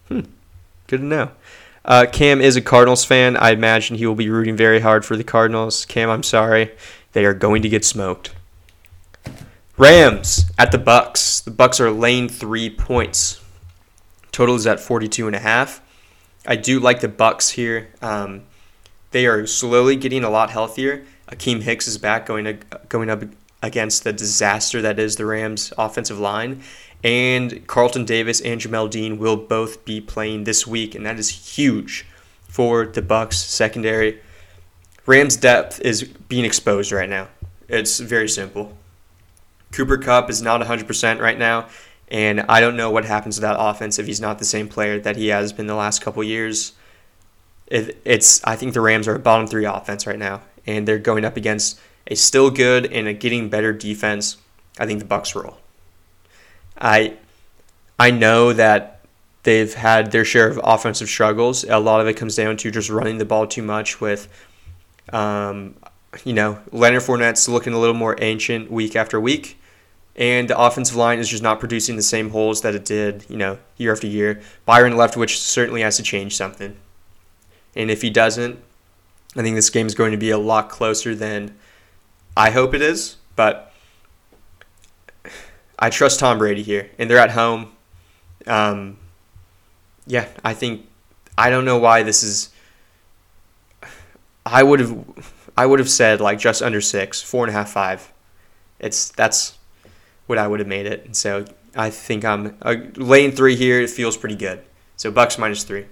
Hmm, 0.08 0.22
good 0.88 1.00
to 1.00 1.04
know. 1.04 1.30
Uh, 1.84 2.06
Cam 2.10 2.40
is 2.40 2.56
a 2.56 2.60
Cardinals 2.60 3.04
fan. 3.04 3.36
I 3.36 3.50
imagine 3.50 3.96
he 3.96 4.06
will 4.06 4.14
be 4.14 4.28
rooting 4.28 4.56
very 4.56 4.80
hard 4.80 5.04
for 5.04 5.16
the 5.16 5.24
Cardinals. 5.24 5.84
Cam, 5.84 6.10
I'm 6.10 6.22
sorry. 6.22 6.72
They 7.12 7.24
are 7.24 7.34
going 7.34 7.62
to 7.62 7.68
get 7.68 7.84
smoked. 7.84 8.34
Rams 9.82 10.48
at 10.58 10.70
the 10.70 10.78
Bucs. 10.78 11.42
The 11.42 11.50
Bucs 11.50 11.80
are 11.80 11.90
laying 11.90 12.28
three 12.28 12.70
points. 12.70 13.40
Total 14.30 14.54
is 14.54 14.64
at 14.64 14.78
42 14.78 15.26
and 15.26 15.34
a 15.34 15.40
half. 15.40 15.82
I 16.46 16.54
do 16.54 16.78
like 16.78 17.00
the 17.00 17.08
Bucs 17.08 17.54
here. 17.54 17.90
Um, 18.00 18.42
they 19.10 19.26
are 19.26 19.44
slowly 19.44 19.96
getting 19.96 20.22
a 20.22 20.30
lot 20.30 20.50
healthier. 20.50 21.04
Akiem 21.26 21.62
Hicks 21.62 21.88
is 21.88 21.98
back 21.98 22.26
going 22.26 22.44
to, 22.44 22.58
going 22.88 23.10
up 23.10 23.24
against 23.60 24.04
the 24.04 24.12
disaster 24.12 24.80
that 24.82 25.00
is 25.00 25.16
the 25.16 25.26
Rams' 25.26 25.72
offensive 25.76 26.20
line. 26.20 26.62
And 27.02 27.66
Carlton 27.66 28.04
Davis 28.04 28.40
and 28.40 28.60
Jamel 28.60 28.88
Dean 28.88 29.18
will 29.18 29.36
both 29.36 29.84
be 29.84 30.00
playing 30.00 30.44
this 30.44 30.64
week, 30.64 30.94
and 30.94 31.04
that 31.06 31.18
is 31.18 31.56
huge 31.56 32.06
for 32.44 32.86
the 32.86 33.02
Bucs 33.02 33.34
secondary. 33.34 34.20
Rams 35.06 35.36
depth 35.36 35.80
is 35.80 36.04
being 36.04 36.44
exposed 36.44 36.92
right 36.92 37.10
now. 37.10 37.26
It's 37.68 37.98
very 37.98 38.28
simple. 38.28 38.76
Cooper 39.72 39.98
Kupp 39.98 40.30
is 40.30 40.42
not 40.42 40.60
100% 40.60 41.20
right 41.20 41.38
now, 41.38 41.66
and 42.08 42.42
I 42.42 42.60
don't 42.60 42.76
know 42.76 42.90
what 42.90 43.06
happens 43.06 43.36
to 43.36 43.40
that 43.40 43.56
offense 43.58 43.98
if 43.98 44.06
he's 44.06 44.20
not 44.20 44.38
the 44.38 44.44
same 44.44 44.68
player 44.68 45.00
that 45.00 45.16
he 45.16 45.28
has 45.28 45.52
been 45.52 45.66
the 45.66 45.74
last 45.74 46.02
couple 46.02 46.22
years. 46.22 46.74
It, 47.66 48.00
it's 48.04 48.44
I 48.44 48.54
think 48.54 48.74
the 48.74 48.82
Rams 48.82 49.08
are 49.08 49.16
a 49.16 49.18
bottom 49.18 49.46
three 49.46 49.64
offense 49.64 50.06
right 50.06 50.18
now, 50.18 50.42
and 50.66 50.86
they're 50.86 50.98
going 50.98 51.24
up 51.24 51.38
against 51.38 51.80
a 52.06 52.14
still 52.14 52.50
good 52.50 52.92
and 52.92 53.08
a 53.08 53.14
getting 53.14 53.48
better 53.48 53.72
defense. 53.72 54.36
I 54.78 54.86
think 54.86 55.00
the 55.00 55.06
Bucs 55.06 55.34
roll. 55.34 55.56
I 56.78 57.16
I 57.98 58.10
know 58.10 58.52
that 58.52 59.00
they've 59.44 59.72
had 59.72 60.12
their 60.12 60.24
share 60.24 60.48
of 60.48 60.60
offensive 60.62 61.08
struggles. 61.08 61.64
A 61.64 61.78
lot 61.78 62.00
of 62.00 62.06
it 62.08 62.14
comes 62.14 62.36
down 62.36 62.58
to 62.58 62.70
just 62.70 62.90
running 62.90 63.18
the 63.18 63.24
ball 63.24 63.46
too 63.46 63.62
much 63.62 64.00
with, 64.00 64.28
um, 65.12 65.74
you 66.24 66.32
know, 66.32 66.58
Leonard 66.72 67.02
Fournette's 67.02 67.48
looking 67.48 67.72
a 67.72 67.78
little 67.78 67.94
more 67.94 68.16
ancient 68.20 68.70
week 68.70 68.96
after 68.96 69.20
week 69.20 69.56
and 70.14 70.48
the 70.48 70.58
offensive 70.58 70.96
line 70.96 71.18
is 71.18 71.28
just 71.28 71.42
not 71.42 71.58
producing 71.58 71.96
the 71.96 72.02
same 72.02 72.30
holes 72.30 72.60
that 72.62 72.74
it 72.74 72.84
did, 72.84 73.24
you 73.28 73.36
know, 73.36 73.58
year 73.76 73.92
after 73.92 74.06
year. 74.06 74.42
Byron 74.66 74.92
Leftwich 74.92 75.36
certainly 75.36 75.80
has 75.80 75.96
to 75.96 76.02
change 76.02 76.36
something. 76.36 76.76
And 77.74 77.90
if 77.90 78.02
he 78.02 78.10
doesn't, 78.10 78.58
I 79.34 79.42
think 79.42 79.56
this 79.56 79.70
game 79.70 79.86
is 79.86 79.94
going 79.94 80.12
to 80.12 80.18
be 80.18 80.30
a 80.30 80.38
lot 80.38 80.68
closer 80.68 81.14
than 81.14 81.56
I 82.36 82.50
hope 82.50 82.74
it 82.74 82.82
is. 82.82 83.16
But 83.36 83.72
I 85.78 85.88
trust 85.88 86.20
Tom 86.20 86.38
Brady 86.38 86.62
here, 86.62 86.90
and 86.98 87.08
they're 87.08 87.18
at 87.18 87.30
home. 87.30 87.72
Um, 88.46 88.98
yeah, 90.06 90.28
I 90.44 90.52
think 90.52 90.86
I 91.38 91.48
don't 91.48 91.64
know 91.64 91.78
why 91.78 92.02
this 92.02 92.22
is. 92.22 92.50
I 94.44 94.62
would 94.62 94.80
have, 94.80 95.50
I 95.56 95.64
would 95.64 95.78
have 95.78 95.88
said 95.88 96.20
like 96.20 96.38
just 96.38 96.60
under 96.60 96.80
six, 96.82 97.22
four 97.22 97.44
and 97.44 97.50
a 97.50 97.52
half, 97.52 97.70
five. 97.70 98.12
It's 98.78 99.10
that's 99.10 99.56
what 100.26 100.38
I 100.38 100.46
would 100.46 100.60
have 100.60 100.68
made 100.68 100.86
it. 100.86 101.04
And 101.04 101.16
so 101.16 101.44
I 101.74 101.90
think 101.90 102.24
I'm 102.24 102.56
uh, 102.62 102.76
lane 102.96 103.32
three 103.32 103.56
here. 103.56 103.80
It 103.80 103.90
feels 103.90 104.16
pretty 104.16 104.36
good. 104.36 104.62
So 104.96 105.10
Bucs 105.12 105.38
minus 105.38 105.64
three. 105.64 105.86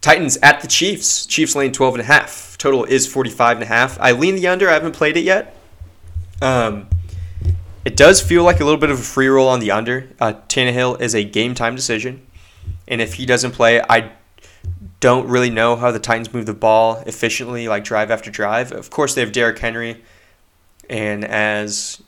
Titans 0.00 0.36
at 0.38 0.60
the 0.60 0.68
Chiefs. 0.68 1.26
Chiefs 1.26 1.56
lane 1.56 1.72
12 1.72 1.94
and 1.94 2.00
a 2.00 2.04
half. 2.04 2.56
Total 2.58 2.84
is 2.84 3.06
45 3.06 3.56
and 3.56 3.64
a 3.64 3.66
half. 3.66 3.98
I 4.00 4.12
lean 4.12 4.36
the 4.36 4.46
under. 4.46 4.68
I 4.68 4.74
haven't 4.74 4.92
played 4.92 5.16
it 5.16 5.24
yet. 5.24 5.56
Um, 6.40 6.88
it 7.84 7.96
does 7.96 8.20
feel 8.20 8.44
like 8.44 8.60
a 8.60 8.64
little 8.64 8.80
bit 8.80 8.90
of 8.90 8.98
a 8.98 9.02
free 9.02 9.28
roll 9.28 9.48
on 9.48 9.60
the 9.60 9.70
under. 9.70 10.08
Uh, 10.20 10.34
Tannehill 10.48 11.00
is 11.00 11.14
a 11.14 11.24
game 11.24 11.54
time 11.54 11.74
decision. 11.74 12.26
And 12.88 13.00
if 13.00 13.14
he 13.14 13.26
doesn't 13.26 13.52
play, 13.52 13.80
I 13.80 14.12
don't 15.00 15.28
really 15.28 15.50
know 15.50 15.76
how 15.76 15.90
the 15.90 15.98
Titans 15.98 16.32
move 16.32 16.46
the 16.46 16.54
ball 16.54 17.02
efficiently, 17.06 17.68
like 17.68 17.84
drive 17.84 18.10
after 18.10 18.30
drive. 18.30 18.72
Of 18.72 18.90
course, 18.90 19.14
they 19.14 19.20
have 19.20 19.32
Derrick 19.32 19.58
Henry. 19.58 20.02
And 20.88 21.24
as 21.24 22.02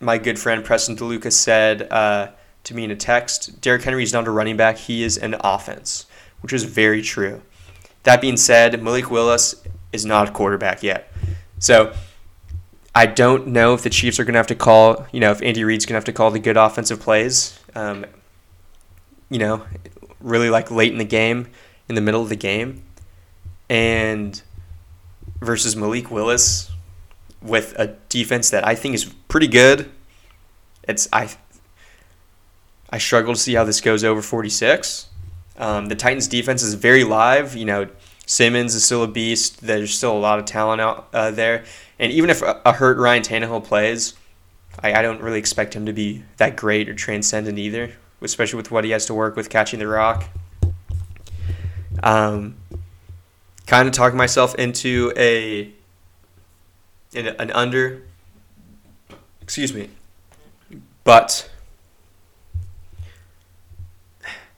my 0.00 0.18
good 0.18 0.38
friend 0.38 0.64
Preston 0.64 0.96
DeLuca 0.96 1.32
said 1.32 1.90
uh, 1.92 2.30
to 2.64 2.74
me 2.74 2.84
in 2.84 2.90
a 2.90 2.96
text, 2.96 3.60
Derrick 3.60 3.82
Henry 3.82 4.02
is 4.02 4.12
not 4.12 4.26
a 4.26 4.30
running 4.30 4.56
back; 4.56 4.76
he 4.76 5.02
is 5.02 5.16
an 5.16 5.36
offense, 5.40 6.06
which 6.40 6.52
is 6.52 6.64
very 6.64 7.02
true. 7.02 7.42
That 8.04 8.20
being 8.20 8.36
said, 8.36 8.82
Malik 8.82 9.10
Willis 9.10 9.54
is 9.92 10.04
not 10.04 10.28
a 10.28 10.32
quarterback 10.32 10.82
yet, 10.82 11.12
so 11.58 11.92
I 12.94 13.06
don't 13.06 13.48
know 13.48 13.74
if 13.74 13.82
the 13.82 13.90
Chiefs 13.90 14.18
are 14.18 14.24
going 14.24 14.34
to 14.34 14.38
have 14.38 14.46
to 14.48 14.54
call. 14.54 15.06
You 15.12 15.20
know, 15.20 15.30
if 15.30 15.42
Andy 15.42 15.64
Reid's 15.64 15.86
going 15.86 15.94
to 15.94 15.98
have 15.98 16.04
to 16.04 16.12
call 16.12 16.30
the 16.30 16.38
good 16.38 16.56
offensive 16.56 17.00
plays. 17.00 17.58
Um, 17.74 18.06
you 19.30 19.38
know, 19.38 19.64
really 20.20 20.50
like 20.50 20.70
late 20.70 20.92
in 20.92 20.98
the 20.98 21.04
game, 21.04 21.48
in 21.88 21.94
the 21.94 22.00
middle 22.00 22.22
of 22.22 22.28
the 22.28 22.36
game, 22.36 22.82
and 23.68 24.40
versus 25.40 25.76
Malik 25.76 26.10
Willis 26.10 26.70
with 27.42 27.74
a 27.78 27.96
defense 28.08 28.50
that 28.50 28.66
I 28.66 28.74
think 28.74 28.94
is 28.94 29.04
pretty 29.28 29.48
good. 29.48 29.90
It's 30.84 31.08
I 31.12 31.30
I 32.90 32.98
struggle 32.98 33.34
to 33.34 33.40
see 33.40 33.54
how 33.54 33.64
this 33.64 33.80
goes 33.80 34.02
over 34.04 34.22
46. 34.22 35.08
Um, 35.58 35.86
the 35.86 35.94
Titans 35.94 36.28
defense 36.28 36.62
is 36.62 36.74
very 36.74 37.04
live. 37.04 37.56
You 37.56 37.66
know, 37.66 37.88
Simmons 38.26 38.74
is 38.74 38.84
still 38.84 39.02
a 39.02 39.08
beast. 39.08 39.60
There's 39.60 39.94
still 39.94 40.16
a 40.16 40.18
lot 40.18 40.38
of 40.38 40.44
talent 40.44 40.80
out 40.80 41.08
uh, 41.12 41.30
there. 41.30 41.64
And 41.98 42.12
even 42.12 42.30
if 42.30 42.42
a, 42.42 42.60
a 42.64 42.72
hurt 42.72 42.96
Ryan 42.96 43.22
Tannehill 43.22 43.64
plays, 43.64 44.14
I, 44.80 44.94
I 44.94 45.02
don't 45.02 45.20
really 45.20 45.38
expect 45.38 45.74
him 45.74 45.86
to 45.86 45.92
be 45.92 46.24
that 46.36 46.56
great 46.56 46.88
or 46.88 46.94
transcendent 46.94 47.58
either, 47.58 47.92
especially 48.22 48.56
with 48.56 48.70
what 48.70 48.84
he 48.84 48.90
has 48.90 49.06
to 49.06 49.14
work 49.14 49.36
with 49.36 49.50
catching 49.50 49.78
the 49.78 49.86
rock. 49.88 50.24
Um, 52.02 52.56
kind 53.66 53.88
of 53.88 53.92
talking 53.92 54.16
myself 54.16 54.54
into 54.54 55.12
a 55.16 55.72
an 57.14 57.50
under. 57.50 58.02
Excuse 59.40 59.72
me. 59.72 59.90
But 61.04 61.50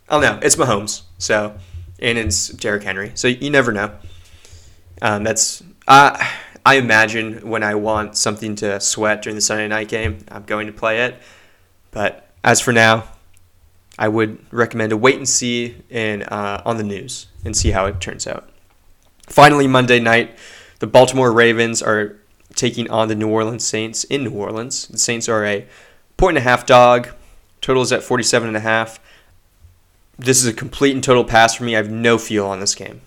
I 0.08 0.20
don't 0.20 0.22
know. 0.22 0.40
It's 0.42 0.56
Mahomes, 0.56 1.02
so 1.18 1.56
and 2.00 2.18
it's 2.18 2.48
Derrick 2.48 2.82
Henry, 2.82 3.12
so 3.14 3.28
you 3.28 3.50
never 3.50 3.72
know. 3.72 3.92
Um, 5.00 5.22
that's 5.22 5.62
uh, 5.86 6.18
I 6.66 6.74
imagine 6.74 7.48
when 7.48 7.62
I 7.62 7.74
want 7.76 8.16
something 8.16 8.56
to 8.56 8.80
sweat 8.80 9.22
during 9.22 9.36
the 9.36 9.40
Sunday 9.40 9.68
night 9.68 9.88
game, 9.88 10.18
I'm 10.28 10.42
going 10.42 10.66
to 10.66 10.72
play 10.72 11.04
it. 11.04 11.16
But 11.90 12.28
as 12.42 12.60
for 12.60 12.72
now, 12.72 13.04
I 13.98 14.08
would 14.08 14.38
recommend 14.50 14.92
a 14.92 14.96
wait 14.96 15.16
and 15.16 15.28
see 15.28 15.76
in 15.88 16.22
uh, 16.24 16.62
on 16.64 16.76
the 16.76 16.82
news 16.82 17.26
and 17.44 17.56
see 17.56 17.70
how 17.70 17.86
it 17.86 18.00
turns 18.00 18.26
out. 18.26 18.48
Finally, 19.26 19.68
Monday 19.68 20.00
night, 20.00 20.36
the 20.80 20.86
Baltimore 20.86 21.32
Ravens 21.32 21.82
are 21.82 22.16
taking 22.54 22.90
on 22.90 23.08
the 23.08 23.14
New 23.14 23.28
Orleans 23.28 23.64
Saints 23.64 24.04
in 24.04 24.24
New 24.24 24.32
Orleans. 24.32 24.86
The 24.88 24.98
Saints 24.98 25.28
are 25.28 25.44
a 25.44 25.66
point 26.16 26.36
and 26.36 26.46
a 26.46 26.48
half 26.48 26.66
dog. 26.66 27.08
Total 27.60 27.82
is 27.82 27.92
at 27.92 28.02
47 28.02 28.48
and 28.48 28.56
a 28.56 28.60
half. 28.60 29.00
This 30.18 30.40
is 30.40 30.46
a 30.46 30.52
complete 30.52 30.94
and 30.94 31.02
total 31.02 31.24
pass 31.24 31.54
for 31.54 31.64
me. 31.64 31.74
I 31.74 31.78
have 31.78 31.90
no 31.90 32.18
feel 32.18 32.46
on 32.46 32.60
this 32.60 32.74
game. 32.74 33.00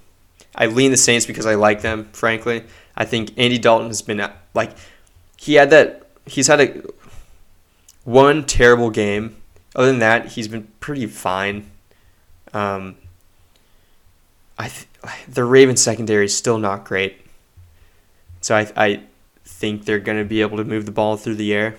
I 0.56 0.68
lean 0.68 0.92
the 0.92 0.98
Saints 0.98 1.26
because 1.26 1.46
I 1.46 1.56
like 1.56 1.82
them, 1.82 2.10
frankly. 2.14 2.64
I 2.96 3.06
think 3.06 3.32
Andy 3.38 3.58
Dalton 3.58 3.88
has 3.88 4.02
been 4.02 4.28
like 4.54 4.72
he 5.38 5.56
had 5.56 5.72
that 5.72 6.08
he's 6.26 6.48
had 6.48 6.62
a 6.62 6.84
one 8.04 8.46
terrible 8.46 8.90
game. 8.90 9.38
Other 9.76 9.88
than 9.88 10.00
that, 10.00 10.28
he's 10.28 10.48
been 10.48 10.68
pretty 10.80 11.08
fine. 11.08 11.70
Um, 12.54 12.96
I 14.58 14.68
th- 14.68 14.88
the 15.28 15.44
Ravens 15.44 15.82
secondary 15.82 16.26
is 16.26 16.38
still 16.38 16.60
not 16.60 16.86
great. 16.86 17.20
So 18.42 18.56
I, 18.56 18.72
I 18.76 19.04
think 19.64 19.86
they're 19.86 19.98
going 19.98 20.18
to 20.18 20.26
be 20.26 20.42
able 20.42 20.58
to 20.58 20.66
move 20.66 20.86
the 20.86 20.92
ball 20.92 21.16
through 21.16 21.36
the 21.36 21.54
air. 21.54 21.78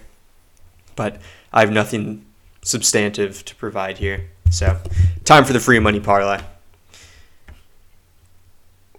But 0.97 1.21
I 1.53 1.61
have 1.61 1.71
nothing 1.71 2.25
substantive 2.63 3.45
to 3.45 3.55
provide 3.57 3.99
here. 3.99 4.31
So, 4.51 4.81
time 5.25 5.45
for 5.45 5.53
the 5.53 5.61
free 5.61 5.79
money 5.81 6.01
parlay. 6.01 6.41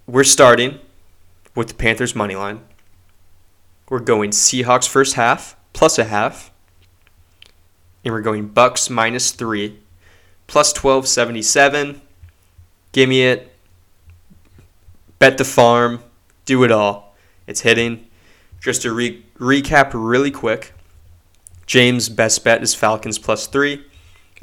We're 0.06 0.24
starting 0.24 0.78
with 1.56 1.70
the 1.70 1.74
Panthers 1.74 2.14
money 2.14 2.36
line. 2.36 2.62
We're 3.90 4.02
going 4.02 4.30
Seahawks 4.30 4.88
first 4.88 5.16
half 5.16 5.56
plus 5.74 5.98
a 5.98 6.04
half. 6.04 6.52
And 8.04 8.14
we're 8.14 8.22
going 8.22 8.48
Bucs 8.50 8.88
minus 8.88 9.32
3 9.32 9.80
plus 10.46 10.76
1277. 10.76 12.02
Give 12.92 13.10
me 13.10 13.24
it. 13.24 13.52
Bet 15.18 15.40
the 15.40 15.44
farm. 15.44 16.04
Do 16.46 16.64
it 16.64 16.72
all. 16.72 17.16
It's 17.48 17.62
hitting. 17.62 18.06
Just 18.62 18.82
to 18.82 18.94
re- 18.94 19.24
recap 19.40 19.92
really 19.94 20.32
quick 20.32 20.74
James' 21.66 22.10
best 22.10 22.44
bet 22.44 22.62
is 22.62 22.76
Falcons 22.76 23.18
plus 23.18 23.48
three. 23.48 23.86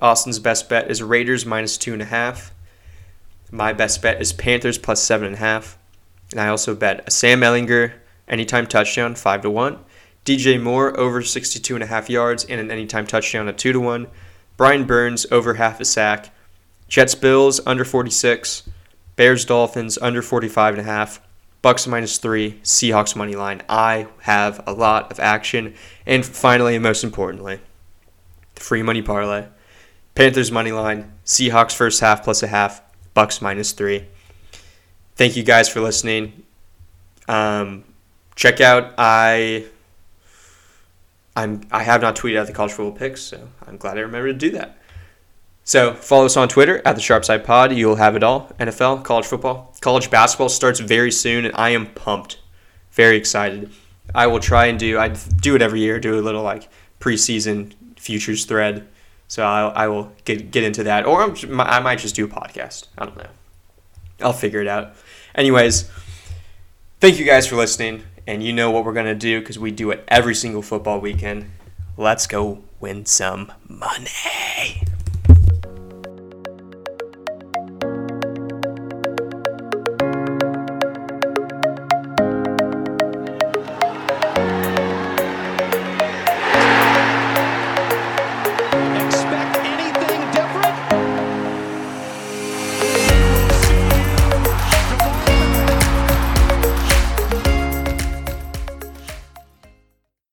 Austin's 0.00 0.38
best 0.40 0.68
bet 0.68 0.90
is 0.90 1.02
Raiders 1.02 1.46
minus 1.46 1.78
two 1.78 1.92
and 1.92 2.02
a 2.02 2.06
half. 2.06 2.52
My 3.50 3.72
best 3.72 4.02
bet 4.02 4.20
is 4.20 4.32
Panthers 4.32 4.78
plus 4.78 5.02
seven 5.02 5.26
and 5.28 5.36
a 5.36 5.38
half. 5.38 5.78
And 6.32 6.40
I 6.40 6.48
also 6.48 6.74
bet 6.74 7.04
a 7.06 7.10
Sam 7.10 7.40
Ehlinger 7.40 7.92
anytime 8.26 8.66
touchdown, 8.66 9.14
five 9.14 9.42
to 9.42 9.50
one. 9.50 9.78
DJ 10.24 10.60
Moore 10.60 10.98
over 10.98 11.22
62 11.22 11.74
and 11.74 11.84
a 11.84 11.86
half 11.86 12.08
yards 12.08 12.44
and 12.44 12.60
an 12.60 12.70
anytime 12.70 13.06
touchdown 13.06 13.48
at 13.48 13.58
two 13.58 13.72
to 13.72 13.80
one. 13.80 14.08
Brian 14.56 14.84
Burns 14.84 15.26
over 15.30 15.54
half 15.54 15.80
a 15.80 15.84
sack. 15.84 16.30
Jets 16.88 17.14
Bills 17.14 17.60
under 17.66 17.84
46. 17.84 18.68
Bears 19.14 19.44
Dolphins 19.44 19.98
under 20.00 20.22
45 20.22 20.74
and 20.74 20.80
a 20.80 20.90
half. 20.90 21.20
Bucs 21.62 21.86
minus 21.86 22.18
three, 22.18 22.60
Seahawks 22.62 23.14
money 23.14 23.36
line. 23.36 23.62
I 23.68 24.08
have 24.22 24.62
a 24.66 24.72
lot 24.72 25.12
of 25.12 25.20
action. 25.20 25.74
And 26.04 26.26
finally, 26.26 26.74
and 26.74 26.82
most 26.82 27.04
importantly, 27.04 27.60
the 28.54 28.60
free 28.60 28.82
money 28.82 29.02
parlay. 29.02 29.46
Panthers 30.14 30.50
money 30.50 30.72
line, 30.72 31.12
Seahawks 31.24 31.74
first 31.74 32.00
half 32.00 32.24
plus 32.24 32.42
a 32.42 32.48
half, 32.48 32.82
Bucs 33.14 33.40
minus 33.40 33.72
three. 33.72 34.06
Thank 35.14 35.36
you 35.36 35.42
guys 35.42 35.68
for 35.68 35.80
listening. 35.80 36.44
Um, 37.28 37.84
check 38.34 38.60
out 38.60 38.94
I 38.98 39.66
I'm 41.36 41.62
I 41.70 41.82
have 41.82 42.02
not 42.02 42.16
tweeted 42.16 42.38
out 42.38 42.46
the 42.46 42.52
college 42.52 42.72
football 42.72 42.92
picks, 42.98 43.22
so 43.22 43.48
I'm 43.66 43.76
glad 43.76 43.96
I 43.96 44.00
remembered 44.00 44.38
to 44.40 44.50
do 44.50 44.50
that. 44.56 44.78
So 45.64 45.94
follow 45.94 46.26
us 46.26 46.36
on 46.36 46.48
Twitter 46.48 46.82
at 46.84 46.96
the 46.96 47.00
Sharpside 47.00 47.44
Pod. 47.44 47.72
You'll 47.72 47.96
have 47.96 48.16
it 48.16 48.22
all: 48.22 48.50
NFL, 48.58 49.04
college 49.04 49.26
football, 49.26 49.74
college 49.80 50.10
basketball 50.10 50.48
starts 50.48 50.80
very 50.80 51.12
soon, 51.12 51.44
and 51.44 51.54
I 51.56 51.70
am 51.70 51.86
pumped, 51.86 52.38
very 52.90 53.16
excited. 53.16 53.70
I 54.14 54.26
will 54.26 54.40
try 54.40 54.66
and 54.66 54.78
do. 54.78 54.98
I 54.98 55.08
do 55.08 55.54
it 55.54 55.62
every 55.62 55.80
year. 55.80 56.00
Do 56.00 56.18
a 56.18 56.20
little 56.20 56.42
like 56.42 56.68
preseason 57.00 57.74
futures 57.96 58.44
thread. 58.44 58.86
So 59.28 59.44
I, 59.44 59.68
I 59.68 59.88
will 59.88 60.12
get 60.24 60.50
get 60.50 60.64
into 60.64 60.82
that, 60.84 61.06
or 61.06 61.22
I'm, 61.22 61.60
I 61.60 61.80
might 61.80 62.00
just 62.00 62.14
do 62.14 62.24
a 62.24 62.28
podcast. 62.28 62.88
I 62.98 63.06
don't 63.06 63.16
know. 63.16 63.30
I'll 64.20 64.32
figure 64.32 64.60
it 64.60 64.68
out. 64.68 64.94
Anyways, 65.34 65.90
thank 67.00 67.18
you 67.18 67.24
guys 67.24 67.46
for 67.46 67.56
listening, 67.56 68.02
and 68.26 68.42
you 68.42 68.52
know 68.52 68.70
what 68.70 68.84
we're 68.84 68.92
gonna 68.92 69.14
do 69.14 69.40
because 69.40 69.58
we 69.58 69.70
do 69.70 69.90
it 69.90 70.04
every 70.08 70.34
single 70.34 70.60
football 70.60 71.00
weekend. 71.00 71.50
Let's 71.96 72.26
go 72.26 72.62
win 72.80 73.06
some 73.06 73.52
money. 73.68 74.82